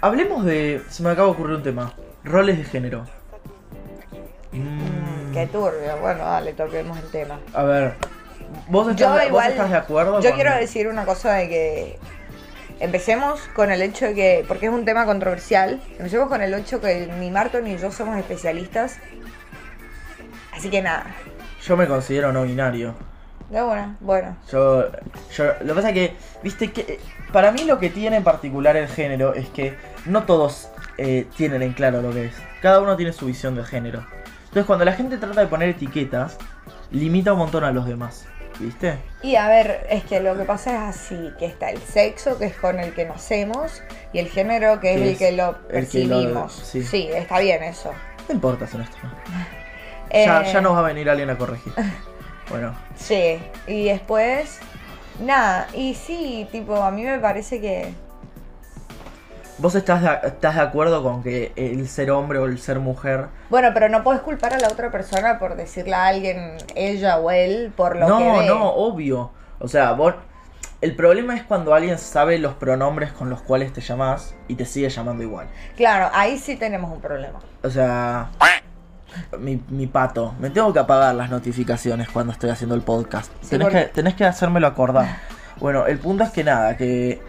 hablemos 0.00 0.44
de. 0.44 0.82
Se 0.88 1.02
me 1.02 1.10
acaba 1.10 1.28
de 1.28 1.32
ocurrir 1.34 1.56
un 1.56 1.62
tema: 1.62 1.92
roles 2.24 2.58
de 2.58 2.64
género. 2.64 3.04
Mm, 4.52 5.32
Qué 5.32 5.46
turbio. 5.48 5.96
Bueno, 6.00 6.24
dale, 6.24 6.52
toquemos 6.52 6.98
el 6.98 7.10
tema. 7.10 7.40
a 7.52 7.62
ver, 7.64 7.94
¿vos 8.68 8.88
estás, 8.88 9.00
Yo 9.00 9.12
vos 9.14 9.26
igual- 9.26 9.50
estás 9.50 9.70
de 9.70 9.76
acuerdo? 9.76 10.20
Yo 10.20 10.30
con- 10.30 10.36
quiero 10.40 10.54
decir 10.56 10.86
una 10.88 11.04
cosa 11.04 11.32
de 11.34 11.48
que 11.48 11.98
empecemos 12.80 13.40
con 13.54 13.70
el 13.72 13.82
hecho 13.82 14.06
de 14.06 14.14
que, 14.14 14.44
porque 14.46 14.66
es 14.66 14.72
un 14.72 14.84
tema 14.84 15.06
controversial, 15.06 15.80
empecemos 15.98 16.28
con 16.28 16.40
el 16.42 16.54
hecho 16.54 16.80
que 16.80 17.06
ni 17.18 17.30
Marto 17.30 17.60
ni 17.60 17.76
yo 17.76 17.90
somos 17.90 18.16
especialistas. 18.16 18.98
Así 20.52 20.70
que 20.70 20.82
nada, 20.82 21.06
Yo 21.66 21.76
me 21.76 21.86
considero 21.88 22.32
no 22.32 22.44
binario. 22.44 22.94
de 23.50 23.60
una, 23.62 23.96
bueno. 24.00 24.36
Yo, 24.52 24.84
yo, 25.36 25.44
lo 25.62 25.66
que 25.66 25.74
pasa 25.74 25.88
es 25.88 25.94
que, 25.94 26.16
viste, 26.42 26.70
que 26.72 27.00
para 27.32 27.50
mí 27.50 27.64
lo 27.64 27.78
que 27.80 27.90
tiene 27.90 28.16
en 28.16 28.24
particular 28.24 28.76
el 28.76 28.86
género 28.88 29.34
es 29.34 29.48
que 29.48 29.76
no 30.06 30.22
todos 30.24 30.68
eh, 30.98 31.26
tienen 31.36 31.62
en 31.62 31.72
claro 31.72 32.02
lo 32.02 32.12
que 32.12 32.26
es. 32.26 32.34
Cada 32.62 32.80
uno 32.80 32.96
tiene 32.96 33.12
su 33.12 33.26
visión 33.26 33.54
de 33.54 33.64
género. 33.64 34.04
Entonces, 34.44 34.64
cuando 34.66 34.84
la 34.84 34.92
gente 34.92 35.18
trata 35.18 35.40
de 35.40 35.46
poner 35.48 35.70
etiquetas, 35.70 36.38
limita 36.90 37.32
un 37.32 37.38
montón 37.40 37.64
a 37.64 37.72
los 37.72 37.86
demás, 37.86 38.26
¿viste? 38.60 38.98
Y 39.22 39.34
a 39.36 39.48
ver, 39.48 39.86
es 39.90 40.04
que 40.04 40.20
lo 40.20 40.36
que 40.36 40.44
pasa 40.44 40.70
es 40.90 40.96
así, 40.96 41.32
que 41.38 41.46
está 41.46 41.70
el 41.70 41.80
sexo, 41.82 42.38
que 42.38 42.44
es 42.46 42.56
con 42.56 42.78
el 42.78 42.94
que 42.94 43.04
nacemos, 43.04 43.82
y 44.12 44.18
el 44.20 44.28
género, 44.28 44.78
que 44.80 44.94
es 44.94 45.00
el 45.00 45.18
que 45.18 45.32
lo 45.32 45.56
el 45.70 45.88
que 45.88 46.04
lo- 46.04 46.16
percibimos. 46.16 46.52
sí. 46.52 46.82
sí. 46.84 47.08
está 47.12 47.40
bien 47.40 47.62
eso. 47.64 47.92
No 48.28 48.34
importa 48.34 48.66
si 48.66 48.76
no 48.78 48.84
está. 48.84 48.98
Ya, 50.12 50.42
Eh, 50.42 50.52
ya 50.52 50.60
nos 50.60 50.74
va 50.76 50.78
a 50.78 50.82
venir 50.82 51.10
alguien 51.10 51.30
a 51.30 51.36
corregir. 51.36 51.72
Bueno, 52.50 52.74
Sí, 52.94 53.38
y 53.66 53.86
después, 53.86 54.60
nada, 55.18 55.66
y 55.74 55.94
sí, 55.94 56.46
tipo, 56.52 56.76
a 56.76 56.90
mí 56.90 57.02
me 57.02 57.18
parece 57.18 57.58
que... 57.60 57.92
¿vos 59.58 59.74
estás 59.74 60.02
de, 60.02 60.28
estás 60.28 60.54
de 60.56 60.60
acuerdo 60.60 61.02
con 61.02 61.22
que 61.22 61.52
el 61.56 61.88
ser 61.88 62.10
hombre 62.10 62.38
o 62.38 62.46
el 62.46 62.58
ser 62.58 62.80
mujer... 62.80 63.26
Bueno, 63.50 63.70
pero 63.72 63.88
no 63.88 64.02
puedes 64.02 64.22
culpar 64.22 64.54
a 64.54 64.58
la 64.58 64.68
otra 64.68 64.90
persona 64.90 65.38
por 65.38 65.56
decirle 65.56 65.94
a 65.94 66.06
alguien, 66.06 66.56
ella 66.74 67.18
o 67.18 67.30
él, 67.30 67.72
por 67.76 67.96
lo 67.96 68.06
que 68.06 68.24
No, 68.24 68.42
no, 68.42 68.68
obvio. 68.70 69.30
O 69.58 69.68
sea, 69.68 69.92
vos... 69.92 70.14
El 70.80 70.94
problema 70.96 71.34
es 71.34 71.42
cuando 71.44 71.72
alguien 71.72 71.96
sabe 71.98 72.38
los 72.38 72.54
pronombres 72.54 73.10
con 73.12 73.30
los 73.30 73.40
cuales 73.40 73.72
te 73.72 73.80
llamás 73.80 74.34
y 74.48 74.56
te 74.56 74.66
sigue 74.66 74.90
llamando 74.90 75.22
igual. 75.22 75.46
Claro, 75.76 76.10
ahí 76.12 76.36
sí 76.36 76.56
tenemos 76.56 76.92
un 76.92 77.00
problema. 77.00 77.38
O 77.62 77.70
sea, 77.70 78.28
mi, 79.38 79.62
mi 79.70 79.86
pato, 79.86 80.34
me 80.38 80.50
tengo 80.50 80.74
que 80.74 80.80
apagar 80.80 81.14
las 81.14 81.30
notificaciones 81.30 82.10
cuando 82.10 82.32
estoy 82.34 82.50
haciendo 82.50 82.74
el 82.74 82.82
podcast. 82.82 83.32
Sí, 83.40 83.50
tenés, 83.50 83.64
porque- 83.68 83.84
que, 83.84 83.92
tenés 83.92 84.14
que 84.14 84.24
hacérmelo 84.26 84.66
acordar. 84.66 85.06
Bueno, 85.60 85.86
el 85.86 85.98
punto 86.00 86.24
es 86.24 86.30
que 86.30 86.42
nada, 86.42 86.76
que, 86.76 87.22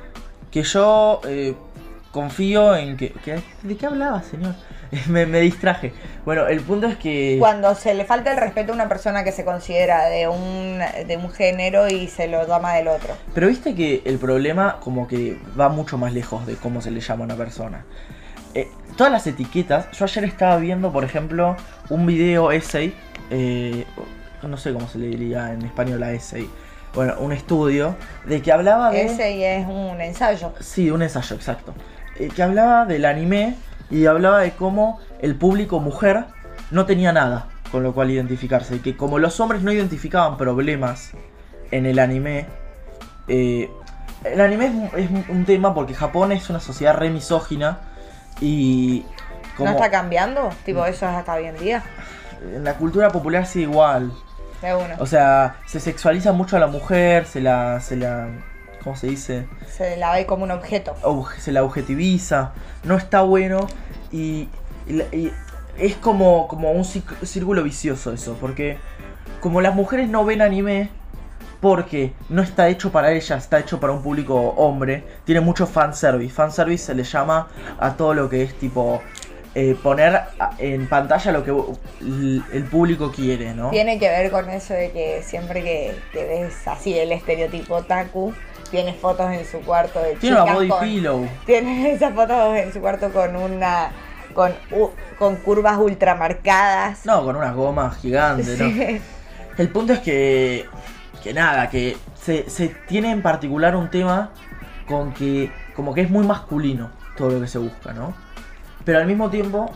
que 0.49 0.63
yo 0.63 1.21
eh, 1.27 1.55
confío 2.15 2.73
en 2.77 2.95
que, 2.95 3.11
que- 3.11 3.43
¿De 3.61 3.75
qué 3.75 3.85
hablaba, 3.87 4.23
señor? 4.23 4.55
me, 5.09 5.25
me 5.25 5.41
distraje. 5.41 5.91
Bueno, 6.23 6.47
el 6.47 6.61
punto 6.61 6.87
es 6.87 6.95
que... 6.95 7.35
Cuando 7.39 7.75
se 7.75 7.93
le 7.93 8.05
falta 8.05 8.31
el 8.31 8.37
respeto 8.37 8.71
a 8.71 8.75
una 8.75 8.87
persona 8.87 9.25
que 9.25 9.33
se 9.33 9.43
considera 9.43 10.05
de 10.05 10.29
un, 10.29 10.79
de 11.07 11.17
un 11.17 11.29
género 11.29 11.89
y 11.89 12.07
se 12.07 12.27
lo 12.29 12.47
llama 12.47 12.75
del 12.75 12.87
otro. 12.87 13.13
Pero 13.33 13.47
viste 13.49 13.75
que 13.75 14.01
el 14.05 14.17
problema 14.17 14.77
como 14.79 15.09
que 15.09 15.37
va 15.59 15.67
mucho 15.67 15.97
más 15.97 16.13
lejos 16.13 16.47
de 16.47 16.55
cómo 16.55 16.81
se 16.81 16.89
le 16.89 17.01
llama 17.01 17.23
a 17.23 17.25
una 17.25 17.35
persona. 17.35 17.83
Eh, 18.53 18.69
todas 18.95 19.11
las 19.11 19.27
etiquetas, 19.27 19.91
yo 19.91 20.05
ayer 20.05 20.23
estaba 20.23 20.55
viendo, 20.55 20.93
por 20.93 21.03
ejemplo, 21.03 21.57
un 21.89 22.05
video 22.05 22.53
essay, 22.53 22.95
eh, 23.29 23.83
no 24.41 24.55
sé 24.55 24.71
cómo 24.71 24.87
se 24.87 24.99
le 24.99 25.07
diría 25.07 25.51
en 25.51 25.63
español 25.63 26.01
a 26.01 26.13
essay, 26.13 26.49
bueno, 26.93 27.15
un 27.19 27.33
estudio, 27.33 27.97
de 28.25 28.41
que 28.41 28.53
hablaba 28.53 28.91
de... 28.91 29.01
Ese 29.03 29.57
es 29.59 29.67
un 29.67 29.99
ensayo. 29.99 30.53
Sí, 30.61 30.89
un 30.89 31.01
ensayo, 31.01 31.35
exacto. 31.35 31.73
Eh, 32.19 32.29
que 32.35 32.43
hablaba 32.43 32.85
del 32.85 33.05
anime 33.05 33.55
y 33.89 34.05
hablaba 34.05 34.39
de 34.39 34.51
cómo 34.51 34.99
el 35.19 35.35
público 35.35 35.79
mujer 35.79 36.25
no 36.71 36.85
tenía 36.85 37.11
nada 37.11 37.47
con 37.71 37.83
lo 37.83 37.93
cual 37.93 38.11
identificarse. 38.11 38.75
Y 38.77 38.79
que 38.79 38.95
como 38.95 39.19
los 39.19 39.39
hombres 39.39 39.61
no 39.61 39.71
identificaban 39.71 40.37
problemas 40.37 41.11
en 41.71 41.85
el 41.85 41.99
anime, 41.99 42.45
eh, 43.27 43.69
el 44.23 44.39
anime 44.41 44.65
es, 44.67 44.71
un- 44.73 44.89
es 44.99 45.09
un- 45.09 45.25
un 45.37 45.45
tema 45.45 45.73
porque 45.73 45.93
Japón 45.93 46.31
es 46.31 46.49
una 46.49 46.59
sociedad 46.59 46.95
re 46.95 47.09
misógina 47.09 47.79
y 48.39 49.03
como 49.57 49.71
¿No 49.71 49.75
está 49.77 49.89
cambiando? 49.91 50.49
Tipo, 50.65 50.85
eso 50.85 51.05
es 51.07 51.15
hasta 51.15 51.33
hoy 51.33 51.45
en 51.45 51.57
día. 51.57 51.83
en 52.53 52.63
la 52.63 52.73
cultura 52.75 53.09
popular 53.09 53.45
sí 53.45 53.61
igual. 53.61 54.11
De 54.61 54.73
una. 54.75 54.95
O 54.99 55.05
sea, 55.05 55.55
se 55.65 55.79
sexualiza 55.79 56.31
mucho 56.31 56.55
a 56.57 56.59
la 56.59 56.67
mujer, 56.67 57.25
se 57.25 57.41
la... 57.41 57.79
Se 57.81 57.95
la 57.95 58.27
¿Cómo 58.85 58.95
se 58.95 59.07
dice? 59.07 59.47
Se 59.67 59.97
la 59.97 60.13
ve 60.13 60.25
como 60.25 60.43
un 60.45 60.51
objeto. 60.51 60.95
obje- 61.01 61.39
se 61.39 61.51
la 61.51 61.63
objetiviza, 61.63 62.53
no 62.83 62.95
está 62.95 63.21
bueno 63.23 63.67
y, 64.11 64.47
y 64.87 64.93
la- 64.93 65.05
y 65.11 65.33
es 65.77 65.95
como, 65.95 66.47
como 66.47 66.71
un 66.71 66.85
círculo 66.85 67.63
vicioso 67.63 68.13
eso, 68.13 68.37
porque 68.39 68.77
como 69.41 69.59
las 69.59 69.75
mujeres 69.75 70.07
no 70.07 70.23
ven 70.23 70.41
anime 70.41 70.89
porque 71.61 72.13
no 72.29 72.43
está 72.43 72.67
hecho 72.69 72.91
para 72.91 73.11
ellas, 73.11 73.43
está 73.43 73.57
hecho 73.59 73.79
para 73.79 73.91
un 73.91 74.03
público 74.03 74.35
hombre, 74.55 75.03
tiene 75.25 75.41
mucho 75.41 75.65
fanservice. 75.65 76.31
Fanservice 76.33 76.85
se 76.85 76.93
le 76.93 77.03
llama 77.03 77.47
a 77.79 77.93
todo 77.97 78.13
lo 78.13 78.29
que 78.29 78.43
es 78.43 78.53
tipo 78.59 79.01
eh, 79.55 79.75
poner 79.81 80.21
en 80.59 80.87
pantalla 80.87 81.31
lo 81.31 81.43
que 81.43 81.51
el 82.01 82.43
el 82.53 82.63
público 82.65 83.11
quiere, 83.11 83.53
¿no? 83.55 83.71
Tiene 83.71 83.97
que 83.97 84.09
ver 84.09 84.29
con 84.29 84.47
eso 84.49 84.73
de 84.75 84.91
que 84.91 85.23
siempre 85.23 85.63
que, 85.63 85.95
que 86.11 86.25
ves 86.25 86.67
así 86.67 86.97
el 86.99 87.11
estereotipo 87.13 87.81
taku, 87.83 88.33
tiene 88.75 88.93
fotos 88.93 89.31
en 89.31 89.45
su 89.45 89.59
cuarto 89.61 90.01
de 90.01 90.15
Tiene 90.15 90.41
una 90.41 90.53
body 90.53 90.67
con- 90.67 90.79
pillow. 90.81 91.29
Tiene 91.45 91.91
esas 91.93 92.13
fotos 92.13 92.57
en 92.57 92.73
su 92.73 92.81
cuarto 92.81 93.09
con 93.11 93.35
una. 93.35 93.89
con, 94.33 94.53
con 95.17 95.37
curvas 95.37 95.77
ultramarcadas. 95.77 97.05
No, 97.05 97.23
con 97.23 97.37
unas 97.37 97.55
gomas 97.55 97.97
gigantes, 97.97 98.59
¿no? 98.59 98.65
Sí. 98.67 99.01
El 99.57 99.69
punto 99.69 99.93
es 99.93 99.99
que, 99.99 100.65
que 101.23 101.33
nada, 101.33 101.69
que 101.69 101.95
se, 102.21 102.49
se 102.49 102.67
tiene 102.87 103.11
en 103.11 103.21
particular 103.21 103.75
un 103.77 103.89
tema 103.89 104.31
con 104.87 105.13
que 105.13 105.49
como 105.73 105.93
que 105.93 106.01
es 106.01 106.09
muy 106.09 106.25
masculino 106.27 106.91
todo 107.17 107.29
lo 107.29 107.41
que 107.41 107.47
se 107.47 107.57
busca, 107.59 107.93
¿no? 107.93 108.13
Pero 108.83 108.99
al 108.99 109.07
mismo 109.07 109.29
tiempo, 109.29 109.71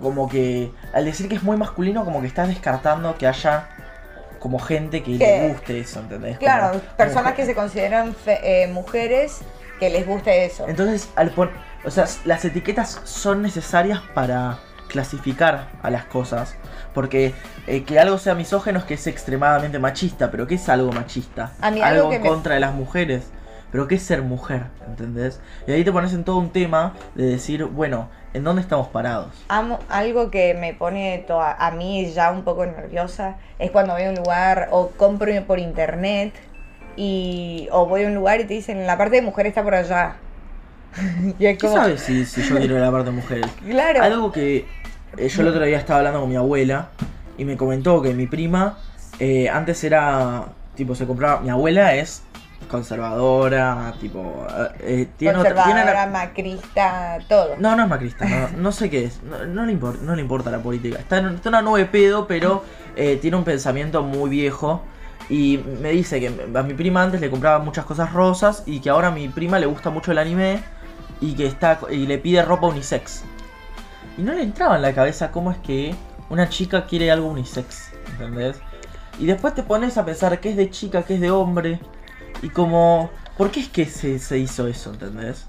como 0.00 0.28
que 0.28 0.70
al 0.92 1.04
decir 1.04 1.28
que 1.28 1.34
es 1.34 1.42
muy 1.42 1.56
masculino, 1.56 2.04
como 2.04 2.20
que 2.20 2.28
estás 2.28 2.46
descartando 2.46 3.16
que 3.18 3.26
haya 3.26 3.68
como 4.44 4.58
gente 4.58 5.02
que 5.02 5.16
Que- 5.16 5.26
le 5.26 5.48
guste 5.48 5.80
eso, 5.80 6.00
¿entendés? 6.00 6.36
Claro, 6.36 6.68
Como- 6.78 6.96
personas 6.98 7.32
como- 7.32 7.36
que 7.36 7.46
se 7.46 7.54
consideran 7.54 8.14
fe- 8.14 8.40
eh, 8.64 8.66
mujeres 8.68 9.38
que 9.80 9.88
les 9.88 10.06
guste 10.06 10.44
eso. 10.44 10.68
Entonces, 10.68 11.08
al 11.16 11.30
pon- 11.30 11.50
o 11.82 11.90
sea, 11.90 12.04
las 12.26 12.44
etiquetas 12.44 13.00
son 13.04 13.40
necesarias 13.40 14.02
para 14.12 14.58
clasificar 14.88 15.68
a 15.82 15.88
las 15.88 16.04
cosas. 16.04 16.56
Porque 16.92 17.32
eh, 17.66 17.84
que 17.84 17.98
algo 17.98 18.18
sea 18.18 18.34
misógeno 18.34 18.80
es 18.80 18.84
que 18.84 18.94
es 18.94 19.06
extremadamente 19.06 19.78
machista. 19.78 20.30
Pero 20.30 20.46
¿qué 20.46 20.56
es 20.56 20.68
algo 20.68 20.92
machista? 20.92 21.52
A 21.62 21.70
mí 21.70 21.80
algo 21.80 21.96
algo 22.00 22.10
que 22.10 22.16
en 22.16 22.22
me- 22.22 22.28
contra 22.28 22.52
de 22.54 22.60
las 22.60 22.74
mujeres. 22.74 23.24
Pero 23.74 23.88
¿qué 23.88 23.96
es 23.96 24.04
ser 24.04 24.22
mujer? 24.22 24.66
¿Entendés? 24.86 25.40
Y 25.66 25.72
ahí 25.72 25.82
te 25.82 25.90
pones 25.90 26.12
en 26.12 26.22
todo 26.22 26.36
un 26.36 26.50
tema 26.50 26.94
de 27.16 27.24
decir, 27.24 27.64
bueno, 27.64 28.08
¿en 28.32 28.44
dónde 28.44 28.62
estamos 28.62 28.86
parados? 28.86 29.32
Amo- 29.48 29.80
algo 29.88 30.30
que 30.30 30.54
me 30.54 30.74
pone 30.74 31.26
a 31.28 31.70
mí 31.72 32.08
ya 32.12 32.30
un 32.30 32.44
poco 32.44 32.64
nerviosa 32.64 33.34
es 33.58 33.72
cuando 33.72 33.94
voy 33.94 34.04
a 34.04 34.10
un 34.10 34.14
lugar 34.14 34.68
o 34.70 34.90
compro 34.90 35.32
por 35.44 35.58
internet 35.58 36.32
y 36.94 37.66
o 37.72 37.86
voy 37.86 38.04
a 38.04 38.06
un 38.06 38.14
lugar 38.14 38.38
y 38.42 38.44
te 38.44 38.54
dicen 38.54 38.86
la 38.86 38.96
parte 38.96 39.16
de 39.16 39.22
mujer 39.22 39.48
está 39.48 39.64
por 39.64 39.74
allá. 39.74 40.14
y 41.40 41.44
es 41.44 41.58
¿Qué 41.58 41.66
sabes 41.66 42.00
si, 42.00 42.24
si 42.26 42.42
yo 42.42 42.56
quiero 42.56 42.78
la 42.78 42.92
parte 42.92 43.10
de 43.10 43.16
mujeres? 43.16 43.50
Claro. 43.68 44.04
Algo 44.04 44.30
que 44.30 44.66
eh, 45.16 45.28
yo 45.28 45.42
el 45.42 45.48
otro 45.48 45.64
día 45.64 45.78
estaba 45.78 45.98
hablando 45.98 46.20
con 46.20 46.28
mi 46.30 46.36
abuela 46.36 46.90
y 47.36 47.44
me 47.44 47.56
comentó 47.56 48.00
que 48.02 48.14
mi 48.14 48.28
prima 48.28 48.78
eh, 49.18 49.48
antes 49.48 49.82
era, 49.82 50.44
tipo, 50.76 50.94
se 50.94 51.08
compraba, 51.08 51.40
mi 51.40 51.50
abuela 51.50 51.96
es 51.96 52.22
conservadora, 52.66 53.94
tipo, 54.00 54.46
eh, 54.80 55.08
tiene 55.16 55.38
otra- 55.38 55.54
tiene 55.54 55.80
conservadora, 55.80 56.06
la- 56.06 56.12
macrista, 56.12 57.18
todo. 57.28 57.50
no, 57.58 57.76
no 57.76 57.82
es 57.84 57.88
macrista, 57.88 58.24
no, 58.26 58.48
no 58.58 58.72
sé 58.72 58.90
qué 58.90 59.04
es, 59.04 59.22
no, 59.22 59.44
no 59.46 59.66
le 59.66 59.72
importa, 59.72 60.00
no 60.02 60.14
le 60.16 60.22
importa 60.22 60.50
la 60.50 60.58
política, 60.58 60.98
está 60.98 61.18
en, 61.18 61.26
está 61.34 61.48
en 61.48 61.54
una 61.56 61.62
nube 61.62 61.84
pedo, 61.86 62.26
pero 62.26 62.64
eh, 62.96 63.18
tiene 63.20 63.36
un 63.36 63.44
pensamiento 63.44 64.02
muy 64.02 64.30
viejo. 64.30 64.82
Y 65.30 65.58
me 65.80 65.88
dice 65.90 66.20
que 66.20 66.26
a 66.54 66.62
mi 66.62 66.74
prima 66.74 67.02
antes 67.02 67.18
le 67.18 67.30
compraba 67.30 67.58
muchas 67.58 67.86
cosas 67.86 68.12
rosas 68.12 68.62
y 68.66 68.80
que 68.80 68.90
ahora 68.90 69.08
a 69.08 69.10
mi 69.10 69.28
prima 69.30 69.58
le 69.58 69.64
gusta 69.64 69.88
mucho 69.88 70.12
el 70.12 70.18
anime 70.18 70.62
y 71.18 71.32
que 71.34 71.46
está 71.46 71.78
y 71.90 72.06
le 72.06 72.18
pide 72.18 72.42
ropa 72.42 72.66
unisex. 72.66 73.22
Y 74.18 74.22
no 74.22 74.34
le 74.34 74.42
entraba 74.42 74.76
en 74.76 74.82
la 74.82 74.92
cabeza 74.92 75.30
cómo 75.30 75.50
es 75.50 75.56
que 75.58 75.94
una 76.28 76.50
chica 76.50 76.84
quiere 76.84 77.10
algo 77.10 77.28
unisex, 77.28 77.90
¿entendés? 78.12 78.56
Y 79.18 79.24
después 79.24 79.54
te 79.54 79.62
pones 79.62 79.96
a 79.96 80.04
pensar 80.04 80.38
qué 80.40 80.50
es 80.50 80.56
de 80.56 80.68
chica, 80.68 81.04
qué 81.04 81.14
es 81.14 81.20
de 81.22 81.30
hombre 81.30 81.80
y 82.44 82.50
como 82.50 83.10
¿por 83.36 83.50
qué 83.50 83.60
es 83.60 83.68
que 83.68 83.86
se, 83.86 84.18
se 84.18 84.38
hizo 84.38 84.68
eso, 84.68 84.92
¿entendés? 84.92 85.46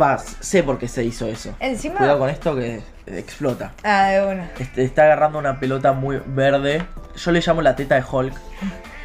Va, 0.00 0.18
sé 0.18 0.62
por 0.62 0.78
qué 0.78 0.88
se 0.88 1.04
hizo 1.04 1.26
eso. 1.26 1.54
Encima, 1.60 1.96
Cuidado 1.96 2.18
con 2.18 2.28
esto 2.28 2.54
que 2.54 2.82
explota. 3.06 3.72
ah, 3.84 4.08
de 4.08 4.24
una. 4.26 4.50
Este, 4.58 4.84
está 4.84 5.04
agarrando 5.04 5.38
una 5.38 5.58
pelota 5.60 5.92
muy 5.92 6.20
verde. 6.26 6.84
Yo 7.16 7.30
le 7.32 7.40
llamo 7.40 7.62
la 7.62 7.74
teta 7.74 7.94
de 7.96 8.04
Hulk. 8.08 8.34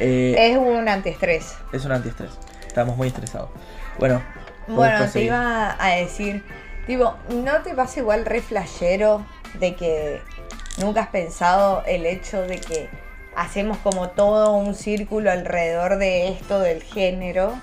Eh, 0.00 0.34
es 0.38 0.56
un 0.56 0.88
antiestrés. 0.88 1.56
es 1.72 1.84
un 1.84 1.92
antiestrés. 1.92 2.30
Estamos 2.66 2.96
muy 2.96 3.08
estresados. 3.08 3.48
Bueno, 3.98 4.22
Bueno, 4.68 5.08
te 5.10 5.22
iba 5.22 5.76
a 5.78 5.88
decir, 5.96 6.44
tipo, 6.86 7.14
¿no 7.30 7.62
te 7.62 7.74
pasa 7.74 8.00
igual 8.00 8.24
re 8.24 8.40
flashero 8.40 9.24
de 9.60 9.74
que 9.74 10.20
nunca 10.78 11.02
has 11.02 11.08
pensado 11.08 11.82
el 11.86 12.06
hecho 12.06 12.42
de 12.42 12.60
que 12.60 12.88
hacemos 13.36 13.78
como 13.78 14.10
todo 14.10 14.52
un 14.52 14.74
círculo 14.74 15.30
alrededor 15.30 15.96
de 15.98 16.28
esto 16.28 16.60
del 16.60 16.82
género? 16.82 17.54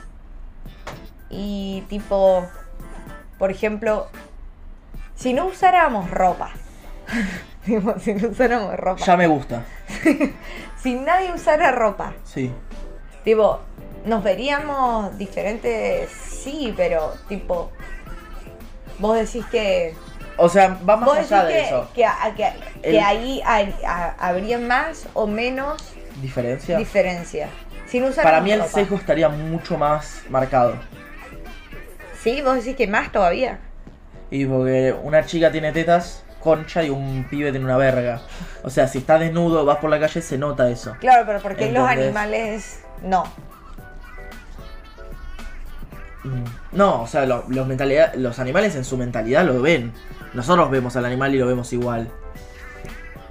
Y 1.29 1.83
tipo, 1.89 2.45
por 3.37 3.51
ejemplo, 3.51 4.07
si 5.15 5.33
no 5.33 5.45
usáramos 5.45 6.09
ropa, 6.11 6.51
tipo, 7.65 7.97
si 7.99 8.13
no 8.13 8.29
usáramos 8.29 8.75
ropa, 8.75 9.03
Ya 9.05 9.15
me 9.17 9.27
gusta. 9.27 9.63
si 10.81 10.95
nadie 10.95 11.31
usara 11.33 11.71
ropa, 11.71 12.13
Sí. 12.25 12.51
Tipo, 13.23 13.59
nos 14.05 14.23
veríamos 14.23 15.15
diferentes, 15.17 16.09
sí, 16.09 16.73
pero 16.75 17.13
tipo, 17.29 17.69
vos 18.99 19.15
decís 19.15 19.45
que... 19.51 19.93
O 20.37 20.49
sea, 20.49 20.77
va 20.87 20.97
más 20.97 21.17
allá 21.17 21.43
de 21.45 21.53
que, 21.53 21.61
eso. 21.61 21.89
que, 21.93 22.05
El- 22.83 22.99
ahí 22.99 23.41
hay- 23.45 23.75
a- 23.85 24.15
habría 24.19 24.57
más 24.57 25.07
o 25.13 25.27
menos 25.27 25.93
¿Diferencia? 26.21 26.77
diferencia. 26.77 27.49
Si 27.87 27.99
no 27.99 28.07
usáramos 28.07 28.31
Para 28.31 28.41
mí 28.41 28.51
el 28.51 28.63
sesgo 28.63 28.95
estaría 28.95 29.29
mucho 29.29 29.77
más 29.77 30.23
marcado. 30.29 30.75
Sí, 32.23 32.41
vos 32.41 32.55
decís 32.55 32.75
que 32.75 32.87
más 32.87 33.11
todavía. 33.11 33.59
Y 34.29 34.45
porque 34.45 34.95
una 35.03 35.25
chica 35.25 35.51
tiene 35.51 35.71
tetas, 35.73 36.23
concha 36.39 36.83
y 36.83 36.89
un 36.89 37.25
pibe 37.29 37.51
tiene 37.51 37.65
una 37.65 37.77
verga. 37.77 38.21
O 38.63 38.69
sea, 38.69 38.87
si 38.87 38.99
estás 38.99 39.19
desnudo, 39.19 39.65
vas 39.65 39.77
por 39.79 39.89
la 39.89 39.99
calle, 39.99 40.21
se 40.21 40.37
nota 40.37 40.69
eso. 40.69 40.95
Claro, 40.99 41.23
pero 41.25 41.39
porque 41.39 41.71
los 41.71 41.87
animales 41.87 42.79
no. 43.03 43.25
Mm. 46.23 46.43
No, 46.73 47.01
o 47.01 47.07
sea, 47.07 47.25
lo- 47.25 47.43
los, 47.49 47.67
mentalidad, 47.67 48.13
los 48.13 48.39
animales 48.39 48.75
en 48.75 48.85
su 48.85 48.95
mentalidad 48.97 49.43
lo 49.43 49.61
ven. 49.61 49.91
Nosotros 50.33 50.69
vemos 50.71 50.95
al 50.95 51.05
animal 51.05 51.33
y 51.35 51.39
lo 51.39 51.47
vemos 51.47 51.71
igual. 51.73 52.09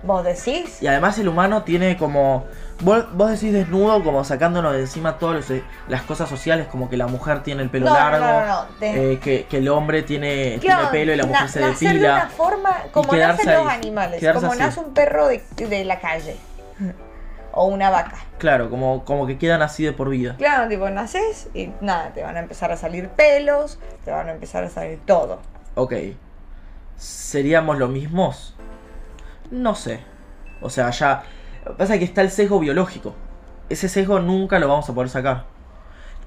¿Vos 0.03 0.25
decís? 0.25 0.83
Y 0.83 0.87
además 0.87 1.19
el 1.19 1.29
humano 1.29 1.63
tiene 1.63 1.97
como... 1.97 2.47
Vos, 2.83 3.05
vos 3.13 3.31
decís 3.31 3.53
desnudo 3.53 4.03
como 4.03 4.25
sacándonos 4.25 4.73
de 4.73 4.81
encima 4.81 5.19
todas 5.19 5.51
los- 5.51 5.61
las 5.89 6.01
cosas 6.03 6.31
sociales, 6.31 6.67
como 6.69 6.89
que 6.89 6.97
la 6.97 7.07
mujer 7.07 7.43
tiene 7.43 7.63
el 7.63 7.69
pelo 7.69 7.87
No, 7.87 7.93
largo, 7.95 8.25
no, 8.25 8.47
no, 8.47 8.67
eh, 8.81 9.19
que, 9.23 9.45
que 9.45 9.59
el 9.59 9.69
hombre 9.69 10.03
tiene, 10.03 10.57
tiene 10.59 10.87
pelo 10.91 11.13
y 11.13 11.17
la 11.17 11.27
mujer 11.27 11.43
na- 11.43 11.49
se 11.49 11.61
nacer 11.61 11.89
de 11.89 11.95
depila. 11.95 12.15
una 12.15 12.29
forma 12.31 12.77
como 12.93 13.13
nacen 13.13 13.53
los 13.53 13.67
ahí, 13.67 13.77
animales, 13.77 14.25
como 14.33 14.47
así. 14.53 14.59
nace 14.59 14.81
un 14.81 14.95
perro 14.95 15.27
de, 15.29 15.43
de 15.57 15.85
la 15.85 16.01
calle. 16.01 16.37
O 17.53 17.67
una 17.67 17.91
vaca. 17.91 18.17
Claro, 18.39 18.71
como, 18.71 19.05
como 19.05 19.27
que 19.27 19.37
quedan 19.37 19.61
así 19.61 19.85
de 19.85 19.93
por 19.93 20.09
vida. 20.09 20.37
Claro, 20.39 20.67
tipo, 20.69 20.89
naces 20.89 21.49
y 21.53 21.73
nada, 21.83 22.13
te 22.15 22.23
van 22.23 22.37
a 22.39 22.41
empezar 22.41 22.73
a 22.73 22.79
salir 22.79 23.09
pelos, 23.11 23.79
te 24.07 24.11
van 24.11 24.29
a 24.29 24.33
empezar 24.33 24.65
a 24.65 24.71
salir 24.71 25.01
todo. 25.05 25.41
Ok. 25.75 25.93
¿Seríamos 27.01 27.79
los 27.79 27.89
mismos? 27.89 28.53
No 29.51 29.75
sé. 29.75 30.01
O 30.61 30.69
sea, 30.69 30.91
ya... 30.91 31.23
Pasa 31.79 31.99
que 31.99 32.05
está 32.05 32.21
el 32.21 32.31
sesgo 32.31 32.61
biológico. 32.61 33.15
Ese 33.71 33.89
sesgo 33.89 34.21
nunca 34.21 34.59
lo 34.59 34.69
vamos 34.69 34.89
a 34.91 34.95
poder 34.95 35.09
sacar. 35.09 35.47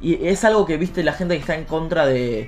Y 0.01 0.25
es 0.27 0.43
algo 0.43 0.65
que, 0.65 0.77
viste, 0.77 1.03
la 1.03 1.13
gente 1.13 1.35
que 1.35 1.41
está 1.41 1.55
en 1.55 1.65
contra 1.65 2.07
de, 2.07 2.47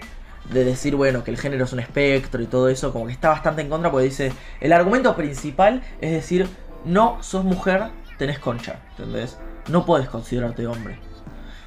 de 0.51 0.63
decir, 0.63 0.95
bueno, 0.95 1.23
que 1.23 1.29
el 1.29 1.37
género 1.37 1.65
es 1.65 1.73
un 1.73 1.79
espectro 1.79 2.41
y 2.41 2.47
todo 2.47 2.67
eso, 2.67 2.91
como 2.91 3.05
que 3.05 3.13
está 3.13 3.29
bastante 3.29 3.61
en 3.61 3.69
contra 3.69 3.91
porque 3.91 4.05
dice, 4.05 4.33
el 4.59 4.73
argumento 4.73 5.15
principal 5.15 5.83
es 6.01 6.11
decir, 6.11 6.47
no 6.83 7.21
sos 7.21 7.43
mujer, 7.43 7.89
tenés 8.17 8.39
concha, 8.39 8.79
¿entendés? 8.91 9.37
No 9.69 9.85
puedes 9.85 10.09
considerarte 10.09 10.65
hombre. 10.65 10.97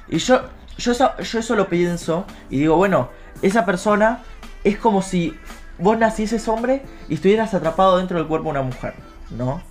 Y 0.09 0.17
yo, 0.17 0.41
yo, 0.77 0.91
eso, 0.91 1.17
yo 1.17 1.39
eso 1.39 1.55
lo 1.55 1.69
pienso 1.69 2.25
y 2.49 2.59
digo, 2.59 2.75
bueno, 2.75 3.09
esa 3.41 3.65
persona 3.65 4.23
es 4.65 4.77
como 4.77 5.01
si 5.01 5.37
vos 5.79 5.97
nacieses 5.97 6.47
hombre 6.47 6.83
y 7.07 7.15
estuvieras 7.15 7.53
atrapado 7.53 7.97
dentro 7.97 8.17
del 8.17 8.27
cuerpo 8.27 8.45
de 8.45 8.51
una 8.51 8.61
mujer, 8.63 8.93
¿no? 9.31 9.61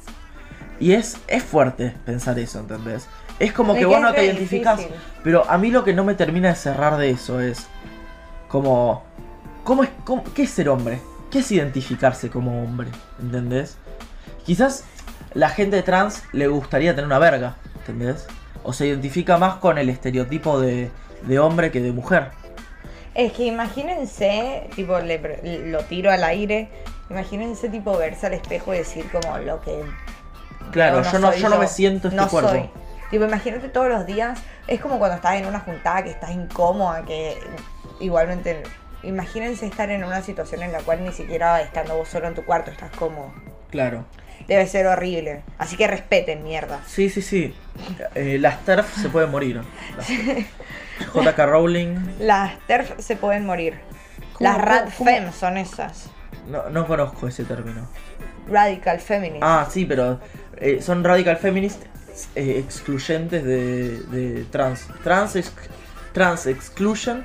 Y 0.81 0.93
es, 0.93 1.19
es 1.27 1.43
fuerte 1.43 1.95
pensar 2.07 2.39
eso, 2.39 2.61
¿entendés? 2.61 3.07
Es 3.39 3.53
como 3.53 3.73
Es 3.73 3.77
que 3.79 3.81
que 3.81 3.87
vos 3.87 4.01
no 4.01 4.13
te 4.13 4.25
identificás. 4.25 4.79
difícil. 4.79 4.97
Pero 5.25 5.49
a 5.49 5.59
mí 5.59 5.71
lo 5.71 5.85
que 5.85 5.93
no 5.93 6.05
me 6.05 6.15
termina 6.15 6.49
de 6.49 6.55
cerrar 6.55 6.97
de 6.97 7.11
eso 7.11 7.41
es 7.41 7.67
como... 8.49 9.03
¿Cómo 9.65 9.83
es, 9.85 9.91
cómo- 10.05 10.25
¿Qué 10.35 10.45
es 10.45 10.51
ser 10.51 10.69
hombre? 10.69 11.01
¿Qué 11.31 11.41
es 11.41 11.53
identificarse 11.53 12.31
como 12.31 12.63
hombre? 12.63 12.89
¿Entendés? 13.21 13.77
Quizás 14.47 14.85
la 15.35 15.51
gente 15.51 15.83
trans 15.83 16.23
le 16.33 16.49
gustaría 16.49 16.93
tener 16.95 17.07
una 17.07 17.19
verga, 17.19 17.57
¿entendés? 17.81 18.27
O 18.65 18.73
se 18.73 18.87
identifica 18.87 19.37
más 19.37 19.57
con 19.57 19.77
el 19.79 19.89
estereotipo 19.91 20.59
de, 20.59 20.91
de 21.27 21.39
hombre 21.39 21.71
que 21.71 21.81
de 21.83 21.93
mujer. 21.93 22.31
Es 23.19 23.33
que 23.33 23.47
imagínense, 23.47 24.69
tipo, 24.77 24.97
le 25.01 25.19
lo 25.67 25.81
tiro 25.81 26.13
al 26.13 26.23
aire, 26.23 26.69
imagínense, 27.11 27.69
tipo, 27.69 27.99
verse 27.99 28.27
al 28.27 28.35
espejo 28.35 28.73
y 28.73 28.79
decir 28.79 29.11
como 29.11 29.39
lo 29.39 29.61
que... 29.61 29.83
Claro, 30.71 31.03
yo 31.03 31.19
no, 31.19 31.35
yo 31.35 31.49
no 31.49 31.59
me 31.59 31.67
siento 31.67 32.09
este 32.09 32.17
no 32.17 32.29
cuerpo. 32.29 32.51
soy. 32.51 32.71
Tipo, 33.11 33.25
imagínate 33.25 33.71
todos 33.71 33.89
los 33.89 34.07
días, 34.07 34.39
es 34.69 34.81
como 34.81 35.01
cuando 35.01 35.17
estás 35.17 35.35
en 35.35 35.47
una 35.47 35.59
juntada 35.59 36.05
que 36.05 36.11
estás 36.11 36.31
incómoda, 36.31 37.05
que 37.05 37.37
igualmente... 37.99 38.63
Imagínense 39.03 39.67
estar 39.67 39.91
en 39.91 40.05
una 40.05 40.23
situación 40.23 40.63
en 40.63 40.71
la 40.71 40.79
cual 40.79 41.05
ni 41.05 41.13
siquiera 41.13 41.61
estando 41.61 41.97
vos 41.97 42.09
solo 42.09 42.29
en 42.29 42.35
tu 42.37 42.45
cuarto 42.45 42.71
estás 42.71 42.91
cómodo. 42.93 43.33
Claro. 43.71 44.05
Debe 44.47 44.65
ser 44.69 44.87
horrible. 44.87 45.43
Así 45.59 45.77
que 45.77 45.89
respeten, 45.89 46.45
mierda. 46.45 46.81
Sí, 46.87 47.11
sí, 47.11 47.21
sí. 47.23 47.53
Eh, 48.15 48.39
las 48.41 48.65
TERF 48.65 48.97
se 48.97 49.09
pueden 49.09 49.31
morir. 49.33 49.61
Las- 49.97 50.09
JK 51.15 51.39
Rowling. 51.47 51.97
Las 52.21 52.59
TERF 52.67 52.99
se 52.99 53.17
pueden 53.17 53.47
morir. 53.47 53.75
¿Cómo- 54.33 54.51
Las 54.51 54.61
Rad 54.61 54.89
cómo- 54.97 55.11
Fem 55.11 55.33
son 55.33 55.57
esas. 55.57 56.11
No, 56.49 56.69
no 56.71 56.87
conozco 56.87 57.29
ese 57.29 57.45
término. 57.45 57.89
Radical 58.51 58.99
Feminist. 59.01 59.43
Ah, 59.43 59.67
sí, 59.71 59.85
pero 59.85 60.21
eh, 60.57 60.81
son 60.81 61.05
radical 61.05 61.37
feminist 61.37 61.83
eh, 62.35 62.59
excluyentes 62.65 63.45
de, 63.45 64.01
de 64.01 64.45
trans. 64.45 64.87
Trans, 65.05 65.37
ex- 65.37 65.53
trans 66.13 66.47
exclusion, 66.47 67.23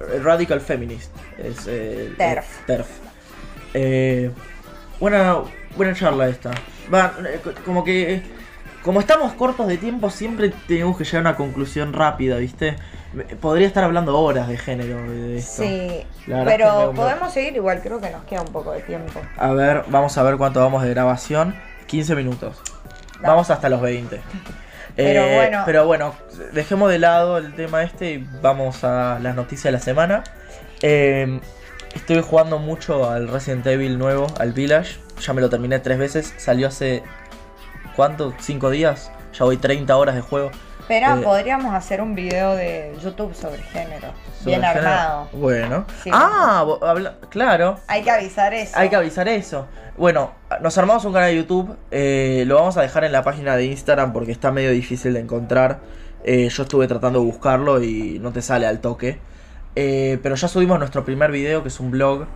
eh, 0.00 0.18
radical 0.22 0.60
feminist. 0.62 1.10
Es, 1.38 1.66
eh, 1.66 2.14
TERF. 2.16 2.46
TERF. 2.66 2.88
Eh, 3.74 4.30
buena, 4.98 5.38
buena 5.76 5.94
charla 5.94 6.28
esta. 6.28 6.50
Va, 6.92 7.14
eh, 7.28 7.40
co- 7.44 7.52
como 7.64 7.84
que. 7.84 8.22
Como 8.82 8.98
estamos 9.00 9.32
cortos 9.34 9.68
de 9.68 9.78
tiempo, 9.78 10.10
siempre 10.10 10.52
tenemos 10.66 10.96
que 10.98 11.04
llegar 11.04 11.18
a 11.18 11.30
una 11.30 11.36
conclusión 11.36 11.92
rápida, 11.92 12.36
¿viste? 12.36 12.76
Podría 13.40 13.66
estar 13.66 13.84
hablando 13.84 14.18
horas 14.18 14.48
de 14.48 14.56
género 14.56 14.96
de 15.08 15.36
esto. 15.38 15.62
Sí, 15.62 15.68
es 15.68 16.44
pero 16.44 16.92
podemos 16.94 17.32
seguir 17.32 17.54
igual, 17.54 17.80
creo 17.80 18.00
que 18.00 18.10
nos 18.10 18.24
queda 18.24 18.40
un 18.42 18.48
poco 18.52 18.72
de 18.72 18.80
tiempo. 18.80 19.20
A 19.36 19.52
ver, 19.52 19.84
vamos 19.88 20.16
a 20.18 20.22
ver 20.24 20.36
cuánto 20.36 20.60
vamos 20.60 20.82
de 20.82 20.90
grabación. 20.90 21.54
15 21.86 22.14
minutos. 22.16 22.60
No. 23.20 23.28
Vamos 23.28 23.50
hasta 23.50 23.68
los 23.68 23.80
20. 23.80 24.20
Pero 24.96 25.22
Eh, 25.22 25.36
bueno. 25.36 25.62
pero 25.64 25.86
bueno, 25.86 26.14
dejemos 26.52 26.90
de 26.90 26.98
lado 26.98 27.38
el 27.38 27.54
tema 27.54 27.82
este 27.82 28.12
y 28.12 28.28
vamos 28.42 28.84
a 28.84 29.18
las 29.22 29.34
noticias 29.34 29.64
de 29.64 29.72
la 29.72 29.78
semana. 29.78 30.22
Eh, 30.82 31.40
estoy 31.94 32.20
jugando 32.20 32.58
mucho 32.58 33.08
al 33.10 33.28
Resident 33.28 33.66
Evil 33.68 33.96
nuevo, 33.98 34.26
al 34.38 34.52
Village. 34.52 34.98
Ya 35.20 35.32
me 35.32 35.40
lo 35.40 35.48
terminé 35.48 35.78
tres 35.78 35.96
veces. 35.98 36.34
Salió 36.36 36.68
hace. 36.68 37.02
¿Cuánto? 37.96 38.32
¿Cinco 38.38 38.70
días? 38.70 39.10
Ya 39.38 39.44
voy 39.44 39.56
30 39.56 39.96
horas 39.96 40.14
de 40.14 40.20
juego. 40.20 40.50
Pero 40.88 41.16
Eh, 41.16 41.22
podríamos 41.22 41.72
hacer 41.74 42.00
un 42.00 42.14
video 42.14 42.54
de 42.56 42.92
YouTube 43.02 43.34
sobre 43.34 43.62
género. 43.62 44.08
Sobre 44.40 44.56
bien 44.58 44.62
género. 44.62 44.80
armado. 44.88 45.28
Bueno. 45.32 45.84
Sí. 46.02 46.10
ah, 46.12 46.66
habla- 46.82 47.14
claro. 47.30 47.78
Hay 47.86 48.02
que 48.02 48.10
avisar 48.10 48.52
eso. 48.52 48.72
Hay 48.76 48.88
que 48.88 48.96
avisar 48.96 49.28
eso. 49.28 49.66
Bueno, 49.96 50.32
nos 50.60 50.76
armamos 50.78 51.04
un 51.04 51.12
canal 51.12 51.30
de 51.30 51.36
YouTube. 51.36 51.76
eh, 51.90 52.44
lo 52.46 52.56
vamos 52.56 52.76
a 52.76 52.82
dejar 52.82 53.04
en 53.04 53.12
la 53.12 53.22
página 53.22 53.56
de 53.56 53.66
Instagram 53.66 54.12
porque 54.12 54.32
está 54.32 54.50
medio 54.50 54.70
difícil 54.72 55.14
de 55.14 55.20
encontrar. 55.20 55.80
Eh, 56.24 56.48
yo 56.48 56.62
estuve 56.64 56.86
tratando 56.88 57.20
de 57.20 57.26
buscarlo 57.26 57.82
y 57.82 58.18
no 58.20 58.32
te 58.32 58.42
sale 58.42 58.66
al 58.66 58.80
toque. 58.80 59.18
Eh, 59.76 60.18
pero 60.22 60.34
ya 60.34 60.48
subimos 60.48 60.78
nuestro 60.78 61.04
primer 61.04 61.30
video 61.30 61.62
que 61.62 61.68
es 61.68 61.78
un 61.80 61.90
blog. 61.92 62.26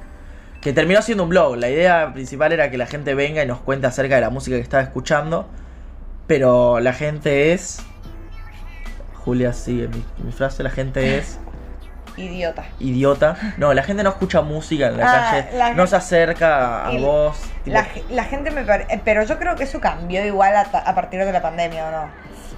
Que 0.66 0.73
terminó 0.73 1.00
siendo 1.00 1.23
un 1.23 1.28
blog. 1.28 1.54
La 1.58 1.68
idea 1.68 2.12
principal 2.12 2.50
era 2.50 2.73
que 2.73 2.76
la 2.76 2.87
gente 2.87 3.14
venga 3.14 3.40
y 3.40 3.46
nos 3.46 3.61
cuente 3.61 3.87
acerca 3.87 4.16
de 4.16 4.20
la 4.20 4.30
música 4.30 4.56
que 4.56 4.62
estaba 4.64 4.82
escuchando. 4.82 5.49
Pero 6.26 6.80
la 6.80 6.92
gente 6.92 7.52
es. 7.52 7.78
Julia 9.14 9.52
sigue 9.52 9.87
mi, 9.87 10.04
mi 10.25 10.32
frase. 10.32 10.64
La 10.64 10.70
gente 10.70 11.18
es 11.18 11.38
Idiota. 12.16 12.64
idiota. 12.80 13.37
No, 13.58 13.75
la 13.75 13.85
gente 13.85 14.02
no 14.02 14.08
escucha 14.11 14.40
música 14.42 14.88
en 14.88 14.96
la 14.96 15.04
Ah, 15.06 15.30
calle. 15.30 15.56
la 15.56 15.75
no 15.75 15.87
se 15.87 15.94
acerca 15.94 16.88
a 16.88 16.92
Y 16.94 16.99
vos. 17.00 17.37
tipo- 17.62 17.76
La, 17.76 17.87
la 18.11 18.25
gente 18.25 18.50
me 18.50 18.64
parece. 18.64 19.00
Pero 19.04 19.23
yo 19.23 19.38
creo 19.38 19.54
que 19.54 19.62
eso 19.62 19.78
cambió 19.80 20.25
igual 20.26 20.56
a, 20.56 20.62
a 20.62 20.94
partir 20.96 21.25
de 21.25 21.30
la 21.30 21.42
pandemia, 21.42 21.87
¿o 21.87 21.90
no? 21.92 22.08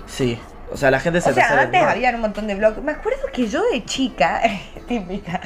Sí. 0.07 0.41
O 0.71 0.77
sea, 0.77 0.91
la 0.91 1.01
gente 1.01 1.21
se 1.21 1.31
O 1.31 1.35
sea, 1.35 1.61
antes 1.61 1.83
había 1.83 2.11
un 2.11 2.21
montón 2.21 2.47
de 2.47 2.55
blogs. 2.55 2.83
Me 2.83 2.93
acuerdo 2.93 3.23
que 3.33 3.49
yo 3.49 3.63
de 3.73 3.85
chica, 3.85 4.43
típica, 4.89 5.41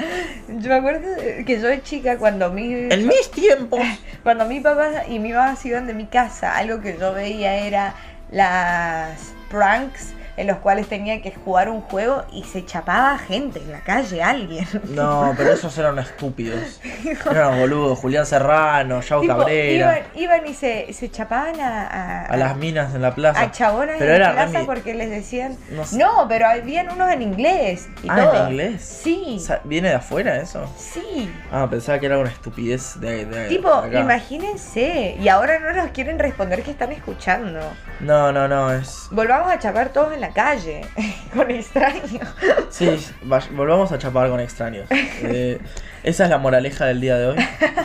yo 0.47 0.69
me 0.69 0.75
acuerdo 0.75 1.07
que 1.45 1.59
yo 1.59 1.67
de 1.67 1.81
chica 1.81 2.17
cuando 2.17 2.51
mi, 2.51 2.73
En 2.73 3.07
mis 3.07 3.31
tiempos. 3.31 3.81
cuando 4.23 4.45
mi 4.45 4.59
papá 4.59 5.05
y 5.07 5.19
mi 5.19 5.31
mamá 5.31 5.55
se 5.55 5.69
iban 5.69 5.87
de 5.87 5.93
mi 5.93 6.05
casa, 6.05 6.55
algo 6.55 6.81
que 6.81 6.97
yo 6.99 7.13
veía 7.13 7.55
era 7.55 7.95
las 8.31 9.33
pranks 9.49 10.13
en 10.37 10.47
los 10.47 10.57
cuales 10.57 10.87
tenía 10.87 11.21
que 11.21 11.31
jugar 11.31 11.69
un 11.69 11.81
juego 11.81 12.23
y 12.31 12.43
se 12.43 12.65
chapaba 12.65 13.17
gente 13.17 13.59
en 13.59 13.71
la 13.71 13.81
calle, 13.81 14.21
alguien. 14.23 14.67
No, 14.89 15.33
pero 15.37 15.51
esos 15.53 15.77
eran 15.77 15.99
estúpidos. 15.99 16.79
Eran 17.31 17.59
boludos. 17.59 17.99
Julián 17.99 18.25
Serrano, 18.25 19.01
Yao 19.01 19.21
Tipo, 19.21 19.37
Cabrera. 19.37 19.99
iban, 20.15 20.39
iban 20.39 20.47
y 20.47 20.53
se, 20.53 20.91
se 20.93 21.09
chapaban 21.11 21.59
a, 21.61 21.87
a, 21.87 22.25
A 22.25 22.37
las 22.37 22.55
minas 22.57 22.93
en 22.95 23.01
la 23.01 23.13
plaza. 23.13 23.41
a 23.41 23.51
chabonas 23.51 23.95
Pero 23.99 24.11
en 24.15 24.21
era 24.21 24.33
plaza 24.33 24.65
porque 24.65 24.93
les 24.93 25.09
decían 25.09 25.57
No 25.69 25.85
sé. 25.85 25.97
no, 25.97 26.25
pero 26.27 26.47
habían 26.47 26.89
unos 26.91 27.11
en 27.11 27.21
inglés 27.21 27.87
y 28.03 28.07
Ah, 28.09 28.15
todo. 28.15 28.43
¿en 28.45 28.51
inglés? 28.51 28.81
Sí, 29.03 29.35
O 29.37 29.39
sea, 29.39 29.61
¿Viene 29.63 29.89
de 29.89 29.95
afuera 29.95 30.37
eso? 30.37 30.67
sí. 30.77 31.31
Ah, 31.51 31.67
pensaba 31.69 31.99
que 31.99 32.07
era 32.07 32.17
una 32.17 32.29
estupidez 32.29 32.99
de, 32.99 33.25
de- 33.25 33.47
Tipo, 33.49 33.81
de 33.83 33.99
imagínense. 33.99 35.15
Y 35.19 35.27
ahora 35.27 35.59
no 35.59 35.71
nos 35.73 35.91
quieren 35.91 36.19
responder 36.19 36.63
que 36.63 36.71
están 36.71 36.91
escuchando. 36.91 37.59
No, 37.99 38.31
no, 38.31 38.47
no, 38.47 38.71
es. 38.73 39.07
Volvamos 39.11 39.51
a 39.51 39.59
chapar 39.59 39.89
todos 39.89 40.13
en 40.13 40.21
la 40.27 40.33
calle. 40.33 40.81
Con 41.35 41.49
extraños. 41.51 42.27
Sí, 42.69 42.89
va- 43.31 43.41
volvamos 43.51 43.91
a 43.91 43.97
chapar 43.97 44.29
con 44.29 44.39
extraños. 44.39 44.87
Eh, 44.91 45.59
esa 46.03 46.23
es 46.25 46.29
la 46.29 46.37
moraleja 46.37 46.85
del 46.85 47.01
día 47.01 47.17
de 47.17 47.27
hoy. 47.27 47.35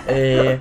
Eh, 0.07 0.61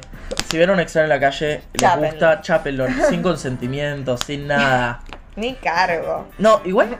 si 0.50 0.58
ven 0.58 0.70
a 0.70 0.74
un 0.74 0.80
extraño 0.80 1.04
en 1.06 1.10
la 1.10 1.20
calle, 1.20 1.62
les 1.74 1.82
Chápenlo. 1.82 2.10
gusta, 2.10 2.42
chápenlo, 2.42 2.86
sin 3.10 3.22
consentimiento, 3.22 4.18
sin 4.18 4.48
nada. 4.48 5.02
Ni 5.36 5.54
cargo. 5.56 6.28
No, 6.40 6.62
igual 6.66 6.98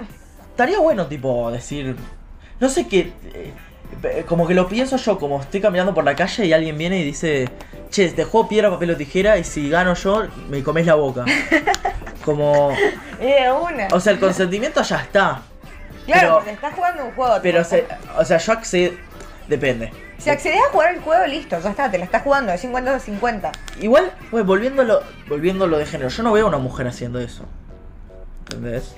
estaría 0.52 0.80
bueno, 0.80 1.08
tipo, 1.08 1.50
decir. 1.52 1.96
No 2.60 2.70
sé 2.70 2.88
qué. 2.88 3.12
eh, 3.34 3.54
como 4.28 4.48
que 4.48 4.54
lo 4.54 4.68
pienso 4.68 4.98
yo, 4.98 5.18
como 5.18 5.42
estoy 5.42 5.60
caminando 5.62 5.94
por 5.94 6.04
la 6.04 6.16
calle 6.16 6.46
y 6.46 6.54
alguien 6.54 6.78
viene 6.78 7.00
y 7.00 7.04
dice: 7.04 7.50
Che, 7.90 8.10
te 8.12 8.24
juego 8.26 8.48
piedra, 8.48 8.70
papel 8.70 8.92
o 8.92 8.96
tijera 8.98 9.38
y 9.38 9.44
si 9.44 9.70
gano 9.70 9.94
yo, 9.96 10.28
me 10.50 10.62
comes 10.64 10.86
la 10.86 10.96
boca. 10.96 11.26
Como. 12.28 12.68
Una. 13.20 13.88
O 13.94 14.02
sea, 14.02 14.12
el 14.12 14.20
consentimiento 14.20 14.82
ya 14.84 14.98
está. 14.98 15.42
claro, 16.06 16.20
pero- 16.22 16.36
porque 16.36 16.52
estás 16.52 16.74
jugando 16.74 17.06
un 17.06 17.12
juego. 17.14 17.36
Pero, 17.42 17.64
se, 17.64 17.88
o 18.18 18.26
sea, 18.26 18.38
yo 18.38 18.52
accedo. 18.52 18.94
Depende. 19.48 19.94
Si 20.18 20.30
accedes 20.30 20.60
a 20.68 20.72
jugar 20.72 20.94
el 20.96 21.00
juego, 21.00 21.26
listo, 21.26 21.58
ya 21.58 21.70
está, 21.70 21.90
te 21.90 21.98
la 21.98 22.04
estás 22.04 22.24
jugando 22.24 22.52
de 22.52 22.58
50 22.58 22.96
a 22.96 23.00
50. 23.00 23.52
Igual, 23.80 24.12
pues 24.30 24.46
volviéndolo, 24.46 25.02
volviéndolo 25.30 25.78
de 25.78 25.86
género, 25.86 26.10
yo 26.10 26.22
no 26.24 26.34
veo 26.34 26.46
a 26.46 26.50
una 26.50 26.58
mujer 26.58 26.86
haciendo 26.88 27.20
eso. 27.20 27.46
¿Entendés? 28.42 28.94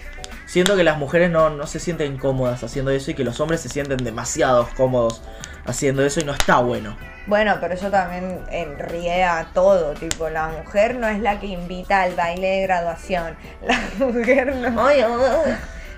Siento 0.48 0.76
que 0.76 0.84
las 0.84 0.98
mujeres 0.98 1.30
no, 1.30 1.52
no 1.52 1.68
se 1.68 1.80
sienten 1.80 2.18
cómodas 2.18 2.64
haciendo 2.64 2.90
eso 2.90 3.12
y 3.12 3.14
que 3.14 3.24
los 3.24 3.40
hombres 3.42 3.62
se 3.62 3.70
sienten 3.70 3.98
demasiado 3.98 4.68
cómodos 4.76 5.22
haciendo 5.66 6.04
eso 6.06 6.20
y 6.20 6.24
no 6.24 6.34
está 6.34 6.60
bueno. 6.60 6.98
Bueno, 7.28 7.58
pero 7.62 7.76
eso 7.76 7.92
también 7.92 8.40
enrieda 8.52 9.48
todo, 9.54 9.94
tipo, 9.94 10.30
la 10.30 10.48
mujer 10.48 10.96
no 10.96 11.08
es 11.08 11.20
la 11.20 11.40
que 11.40 11.46
invita 11.48 12.02
al 12.02 12.16
baile 12.16 12.48
de 12.48 12.62
graduación, 12.64 13.36
la 13.62 13.80
mujer 14.06 14.56
no, 14.56 14.90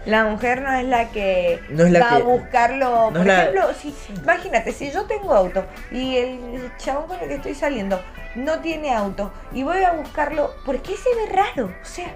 la 0.06 0.26
mujer 0.26 0.62
no 0.62 0.74
es 0.74 0.86
la 0.86 1.10
que 1.10 1.62
No 1.70 1.86
es 1.86 1.92
la 1.92 2.00
va 2.00 2.16
a 2.16 2.20
buscarlo, 2.20 3.12
no 3.12 3.18
por 3.20 3.26
la- 3.26 3.42
ejemplo, 3.44 3.74
si, 3.80 3.96
imagínate, 4.16 4.72
si 4.74 4.92
yo 4.92 5.04
tengo 5.06 5.34
auto 5.34 5.64
y 5.92 6.18
el 6.18 6.72
chabón 6.78 7.08
con 7.08 7.20
el 7.22 7.28
que 7.30 7.36
estoy 7.36 7.56
saliendo 7.56 8.02
no 8.36 8.60
tiene 8.60 8.94
auto 8.94 9.32
y 9.54 9.64
voy 9.64 9.84
a 9.84 9.92
buscarlo, 9.94 10.52
¿por 10.66 10.82
qué 10.82 10.96
se 10.98 11.10
ve 11.16 11.32
raro? 11.34 11.68
O 11.82 11.86
sea, 11.86 12.08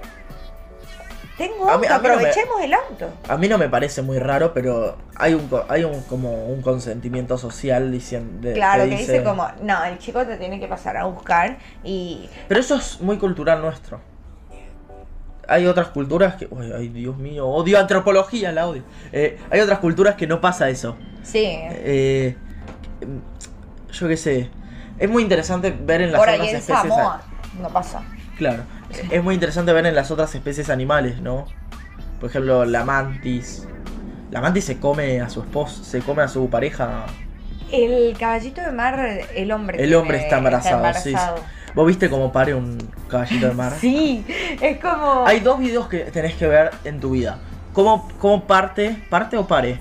tengo 1.38 1.67
A 1.69 1.74
auto, 1.74 1.80
mí- 1.82 1.88
a 1.88 1.89
mí 1.89 1.95
no 1.98 2.02
me- 2.02 2.10
aprovechemos 2.15 2.62
el 2.62 2.74
auto. 2.74 3.10
A 3.28 3.38
mí 3.38 3.48
no 3.48 3.58
me 3.58 3.67
parece 3.69 4.02
muy 4.02 4.19
raro, 4.19 4.54
pero 4.54 4.98
hay 5.15 5.34
un 5.34 5.50
hay 5.69 5.84
un 5.84 6.02
como 6.04 6.45
un 6.45 6.62
consentimiento 6.62 7.38
social 7.38 7.91
diciendo 7.91 8.50
Claro, 8.54 8.84
que 8.84 8.91
dice 8.98 9.24
como, 9.24 9.48
no, 9.62 9.84
el 9.86 9.98
chico 10.00 10.26
te 10.26 10.38
tiene 10.38 10.60
que 10.60 10.67
pasar 10.67 10.98
a 10.98 11.06
buscar 11.06 11.58
y 11.84 12.30
Pero 12.48 12.60
eso 12.60 12.76
es 12.76 13.02
muy 13.02 13.17
cultural 13.17 13.62
nuestro. 13.62 14.00
Hay 15.48 15.67
otras 15.67 15.89
culturas 15.89 16.36
que. 16.36 16.48
Uy, 16.50 16.71
ay, 16.76 16.88
Dios 16.88 17.17
mío, 17.17 17.48
odio 17.48 17.80
antropología, 17.80 18.52
la 18.52 18.67
odio. 18.67 18.82
Eh, 19.12 19.38
hay 19.52 19.60
otras 19.60 19.78
culturas 19.80 20.15
que 20.15 20.26
no 20.26 20.41
pasa 20.41 20.69
eso. 20.69 20.95
sí, 21.21 21.45
Eh, 21.48 22.36
yo 23.91 24.08
qué 24.08 24.17
sé. 24.17 24.50
Es 24.98 25.10
muy 25.10 25.21
interesante 25.21 25.69
ver 25.71 26.02
en 26.02 26.12
las 26.12 26.19
por 26.19 26.30
otras 26.30 26.41
ahí 26.41 26.50
en 26.50 26.56
especies. 26.56 26.82
Samoa 26.82 27.21
no 27.62 27.69
pasa. 27.69 28.02
Claro. 28.38 28.63
Es 29.12 29.23
muy 29.23 29.34
interesante 29.36 29.73
ver 29.73 29.86
en 29.86 29.95
las 29.95 30.12
otras 30.12 30.34
especies 30.36 30.69
animales, 30.69 31.19
¿no? 31.21 31.45
Por 32.19 32.29
ejemplo, 32.29 32.65
la 32.65 32.84
mantis. 32.84 33.67
La 34.31 34.41
mantis 34.41 34.65
se 34.65 34.79
come 34.79 35.21
a 35.21 35.29
su 35.29 35.41
esposo, 35.41 35.84
se 35.84 35.99
come 36.01 36.23
a 36.23 36.27
su 36.27 36.49
pareja. 36.49 37.05
El 37.71 38.15
caballito 38.17 38.62
de 38.62 38.71
mar, 38.71 38.99
el 39.36 39.51
hombre. 39.51 39.84
El 39.84 39.93
hombre 39.95 40.19
está 40.19 40.38
embarazado, 40.38 40.93
sí. 40.93 41.10
embarazado. 41.10 41.38
¿Vos 41.73 41.88
viste 41.88 42.10
cómo 42.10 42.31
pare 42.31 42.53
un 42.53 42.77
caballito 43.10 43.47
de 43.47 43.53
mar? 43.53 43.73
Sí, 43.79 44.25
es 44.62 44.77
como. 44.79 45.25
Hay 45.27 45.39
dos 45.41 45.60
videos 45.60 45.88
que 45.88 45.99
tenés 46.05 46.36
que 46.36 46.47
ver 46.47 46.71
en 46.84 46.99
tu 46.99 47.12
vida. 47.12 47.38
¿Cómo, 47.73 48.08
cómo 48.19 48.45
parte, 48.45 48.95
parte 49.10 49.36
o 49.38 49.45
pare? 49.45 49.79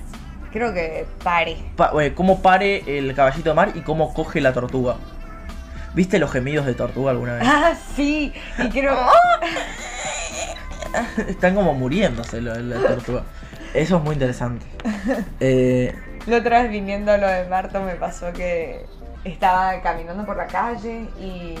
Creo 0.51 0.73
que 0.73 1.05
pare. 1.23 1.57
Pa- 1.75 1.91
eh, 2.01 2.13
¿Cómo 2.13 2.41
pare 2.41 2.97
el 2.97 3.13
caballito 3.13 3.49
de 3.49 3.55
mar 3.55 3.71
y 3.75 3.81
cómo 3.81 4.13
coge 4.13 4.41
la 4.41 4.51
tortuga? 4.53 4.95
¿Viste 5.95 6.19
los 6.19 6.31
gemidos 6.31 6.65
de 6.65 6.73
tortuga 6.73 7.11
alguna 7.11 7.35
vez? 7.35 7.43
Ah, 7.47 7.73
sí. 7.95 8.33
Y 8.59 8.69
creo. 8.69 8.95
Están 11.27 11.55
como 11.55 11.73
muriéndose 11.73 12.41
la, 12.41 12.55
la 12.55 12.79
tortuga. 12.87 13.23
Eso 13.73 13.97
es 13.97 14.03
muy 14.03 14.13
interesante. 14.13 14.65
Eh, 15.39 15.93
La 16.27 16.37
otra 16.37 16.61
vez 16.61 16.71
viniendo 16.71 17.11
a 17.11 17.17
lo 17.17 17.27
de 17.27 17.45
Marto 17.45 17.81
me 17.81 17.95
pasó 17.95 18.31
que 18.33 18.85
estaba 19.23 19.81
caminando 19.81 20.25
por 20.25 20.37
la 20.37 20.47
calle 20.47 21.07
y 21.19 21.55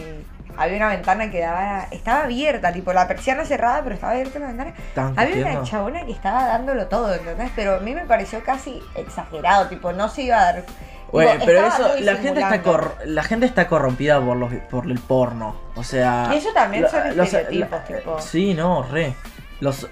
había 0.57 0.77
una 0.77 0.89
ventana 0.89 1.29
que 1.31 1.41
daba. 1.41 1.87
Estaba 1.91 2.23
abierta, 2.23 2.71
tipo 2.71 2.93
la 2.93 3.07
persiana 3.07 3.45
cerrada, 3.45 3.81
pero 3.83 3.95
estaba 3.95 4.13
abierta 4.13 4.39
la 4.39 4.47
ventana. 4.47 4.73
¿Estaban 4.77 5.19
Había 5.19 5.45
una 5.45 5.63
chabona 5.63 6.05
que 6.05 6.11
estaba 6.13 6.45
dándolo 6.45 6.87
todo, 6.87 7.13
¿entendés? 7.13 7.51
Pero 7.55 7.75
a 7.75 7.79
mí 7.79 7.93
me 7.93 8.05
pareció 8.05 8.41
casi 8.43 8.81
exagerado, 8.95 9.67
tipo, 9.67 9.91
no 9.91 10.07
se 10.07 10.23
iba 10.23 10.37
a 10.39 10.45
dar. 10.53 10.63
Bueno, 11.11 11.41
pero 11.45 11.67
eso, 11.67 11.89
la 12.01 12.15
gente, 12.15 12.41
está 12.41 12.61
cor- 12.61 12.97
la 13.05 13.23
gente 13.23 13.45
está 13.45 13.67
corrompida 13.67 14.19
por 14.19 14.35
los 14.37 14.53
por 14.69 14.85
el 14.85 14.99
porno. 14.99 15.55
O 15.75 15.83
sea. 15.83 16.29
Y 16.33 16.37
eso 16.37 16.49
también 16.53 16.85
son 16.89 17.15
los- 17.15 17.27
estereotipos, 17.33 17.69
la- 17.89 17.97
tipo. 17.99 18.19
Sí, 18.21 18.53
no, 18.53 18.83
re. 18.83 19.13
Los, 19.61 19.87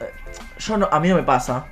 yo 0.60 0.78
no, 0.78 0.90
a 0.92 1.00
mí 1.00 1.08
no 1.10 1.16
me 1.16 1.24
pasa. 1.24 1.66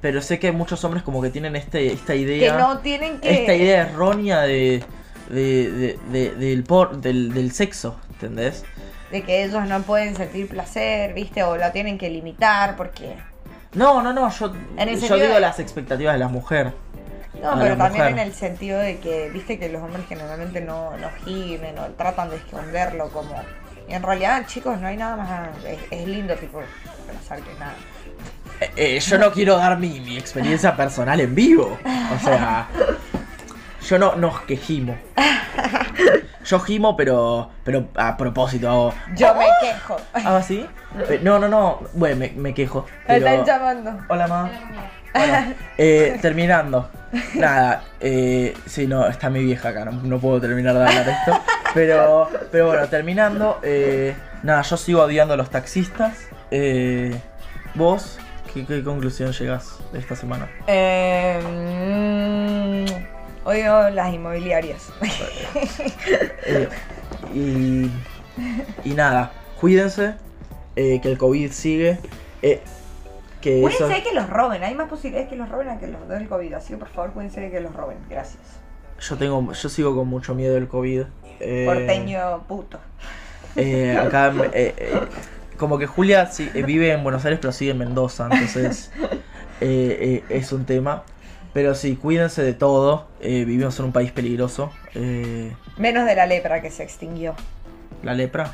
pero 0.00 0.20
sé 0.20 0.38
que 0.38 0.50
muchos 0.52 0.82
hombres 0.84 1.02
como 1.04 1.22
que 1.22 1.30
tienen 1.30 1.54
este, 1.56 1.92
esta 1.92 2.14
idea. 2.14 2.52
Que 2.52 2.58
no 2.58 2.78
tienen 2.78 3.18
que. 3.20 3.40
Esta 3.40 3.54
idea 3.54 3.82
errónea 3.82 4.40
de. 4.42 4.82
de, 5.28 5.70
de- 5.70 5.98
de- 6.10 6.34
del, 6.34 6.64
por, 6.64 6.98
del, 7.00 7.32
del 7.32 7.52
sexo, 7.52 7.98
¿entendés? 8.12 8.64
De 9.10 9.22
que 9.22 9.44
ellos 9.44 9.66
no 9.68 9.80
pueden 9.82 10.16
sentir 10.16 10.48
placer, 10.48 11.12
¿viste? 11.14 11.42
O 11.42 11.56
lo 11.56 11.70
tienen 11.72 11.98
que 11.98 12.08
limitar 12.10 12.76
porque. 12.76 13.16
No, 13.74 14.02
no, 14.02 14.12
no, 14.12 14.28
yo, 14.30 14.52
yo 15.08 15.16
digo 15.16 15.38
las 15.38 15.58
expectativas 15.60 16.12
de 16.14 16.18
la 16.18 16.28
mujer. 16.28 16.72
No, 17.42 17.58
pero 17.58 17.76
también 17.76 18.04
mujer. 18.04 18.12
en 18.12 18.18
el 18.18 18.34
sentido 18.34 18.78
de 18.78 18.98
que, 18.98 19.30
viste 19.30 19.58
que 19.58 19.68
los 19.68 19.82
hombres 19.82 20.04
generalmente 20.08 20.60
no, 20.60 20.96
no 20.96 21.10
gimen 21.24 21.78
o 21.78 21.86
tratan 21.96 22.30
de 22.30 22.36
esconderlo 22.36 23.08
como... 23.10 23.34
Y 23.88 23.94
en 23.94 24.02
realidad, 24.02 24.46
chicos, 24.46 24.80
no 24.80 24.86
hay 24.86 24.96
nada 24.96 25.16
más... 25.16 25.64
Es, 25.64 25.78
es 25.90 26.06
lindo, 26.06 26.34
tipo, 26.36 26.62
abrazar 27.08 27.40
que 27.40 27.58
nada. 27.58 27.74
Eh, 28.60 28.70
eh, 28.76 29.00
yo 29.00 29.18
no 29.18 29.32
quiero 29.32 29.56
dar 29.56 29.78
mi, 29.78 29.98
mi 30.00 30.16
experiencia 30.16 30.76
personal 30.76 31.20
en 31.20 31.34
vivo. 31.34 31.78
O 32.14 32.24
sea, 32.24 32.68
yo 33.88 33.98
no, 33.98 34.14
no 34.16 34.44
que 34.46 34.56
gimo. 34.56 34.96
Yo 36.44 36.58
gimo, 36.58 36.96
pero, 36.96 37.50
pero 37.62 37.86
a 37.94 38.16
propósito 38.16 38.68
hago. 38.68 38.92
Yo 39.14 39.32
me 39.36 39.44
quejo. 39.60 39.96
¿Hago 40.12 40.36
así? 40.38 40.66
Eh, 41.08 41.20
No, 41.22 41.38
no, 41.38 41.46
no. 41.48 41.78
Bueno, 41.92 42.16
me, 42.16 42.30
me 42.30 42.52
quejo. 42.52 42.84
Me 43.06 43.20
pero- 43.20 43.28
están 43.28 43.44
llamando. 43.46 44.04
Hola, 44.08 44.26
ma. 44.26 44.50
Bueno, 45.14 45.54
eh, 45.78 46.18
terminando. 46.20 46.90
Nada, 47.34 47.84
eh, 48.00 48.54
sí, 48.66 48.88
no, 48.88 49.06
está 49.06 49.30
mi 49.30 49.44
vieja 49.44 49.68
acá, 49.68 49.84
no, 49.84 49.92
no 49.92 50.18
puedo 50.18 50.40
terminar 50.40 50.74
de 50.74 50.80
hablar 50.84 51.08
esto. 51.08 51.40
Pero, 51.74 52.28
pero 52.50 52.66
bueno, 52.66 52.88
terminando. 52.88 53.60
eh, 53.62 54.16
nada, 54.42 54.62
yo 54.62 54.76
sigo 54.76 55.02
odiando 55.02 55.34
a 55.34 55.36
los 55.36 55.48
taxistas. 55.48 56.26
Eh, 56.50 57.14
¿Vos 57.74 58.18
qué, 58.52 58.66
qué 58.66 58.82
conclusión 58.82 59.30
llegas 59.32 59.78
de 59.92 60.00
esta 60.00 60.16
semana? 60.16 60.48
Eh, 60.66 61.40
mm, 61.46 63.11
odio 63.44 63.90
las 63.90 64.12
inmobiliarias. 64.12 64.88
Eh, 66.44 66.68
y, 67.34 67.90
y 68.84 68.94
nada, 68.94 69.32
cuídense, 69.60 70.14
eh, 70.76 71.00
que 71.00 71.08
el 71.10 71.18
COVID 71.18 71.52
sigue. 71.52 71.98
eh, 72.42 72.60
que 73.40 73.58
eso, 73.64 73.78
Cuídense 73.78 73.94
de 73.94 74.02
que 74.08 74.14
los 74.14 74.28
roben. 74.30 74.62
Hay 74.64 74.74
más 74.74 74.88
posibilidades 74.88 75.28
que 75.28 75.36
los 75.36 75.48
roben 75.48 75.68
a 75.68 75.78
que 75.78 75.86
los 75.88 76.08
den 76.08 76.26
COVID. 76.26 76.52
Así 76.54 76.72
que 76.74 76.78
por 76.78 76.88
favor, 76.88 77.12
cuídense 77.12 77.40
de 77.40 77.50
que 77.50 77.60
los 77.60 77.74
roben. 77.74 77.98
Gracias. 78.08 78.38
yo 79.00 79.16
tengo, 79.16 79.52
yo 79.52 79.68
sigo 79.68 79.94
con 79.96 80.06
mucho 80.08 80.34
miedo 80.34 80.54
del 80.54 80.68
COVID. 80.68 81.02
eh, 81.40 81.64
Porteño 81.66 82.44
puto. 82.46 82.78
Eh, 83.56 83.96
acá, 83.98 84.32
como 85.58 85.78
que 85.78 85.86
Julia 85.86 86.26
sí, 86.26 86.48
vive 86.54 86.92
en 86.92 87.02
Buenos 87.02 87.24
Aires, 87.24 87.38
pero 87.40 87.52
sigue 87.52 87.72
en 87.72 87.78
Mendoza, 87.78 88.28
entonces 88.30 88.90
es 89.60 90.52
un 90.52 90.64
tema. 90.64 91.02
Pero 91.52 91.74
sí, 91.74 91.96
cuídense 91.96 92.42
de 92.42 92.54
todo. 92.54 93.08
eh, 93.20 93.44
vivimos 93.44 93.78
en 93.78 93.86
un 93.86 93.92
país 93.92 94.10
peligroso. 94.12 94.72
eh, 94.94 95.52
Menos 95.76 96.06
de 96.06 96.14
la 96.14 96.26
lepra 96.26 96.62
que 96.62 96.70
se 96.70 96.82
extinguió. 96.82 97.34
la 98.02 98.14
lepra 98.14 98.52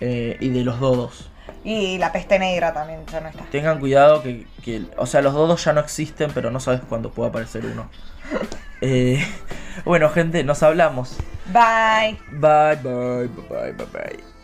eh, 0.00 0.36
y 0.40 0.48
de 0.50 0.62
los 0.62 0.78
dodos. 0.80 1.30
Y 1.64 1.98
la 1.98 2.12
peste 2.12 2.38
negra 2.38 2.72
también 2.72 3.00
ya 3.10 3.20
no 3.20 3.28
está. 3.28 3.44
Tengan 3.50 3.78
cuidado 3.80 4.22
que, 4.22 4.46
que- 4.62 4.82
o 4.96 5.06
sea, 5.06 5.22
los 5.22 5.32
dodos 5.34 5.64
ya 5.64 5.72
no 5.72 5.80
existen, 5.80 6.30
pero 6.34 6.50
no 6.50 6.60
sabes 6.60 6.80
cuándo 6.88 7.10
puede 7.10 7.30
aparecer 7.30 7.64
uno. 7.66 7.88
Eh, 8.82 9.24
bueno, 9.86 10.10
gente, 10.10 10.44
nos 10.44 10.62
hablamos. 10.62 11.16
Bye. 11.46 12.18
Bye, 12.30 12.76
bye, 12.82 13.26
bye, 13.28 13.48
bye, 13.48 13.72
bye. 13.72 13.86
bye. 13.86 14.35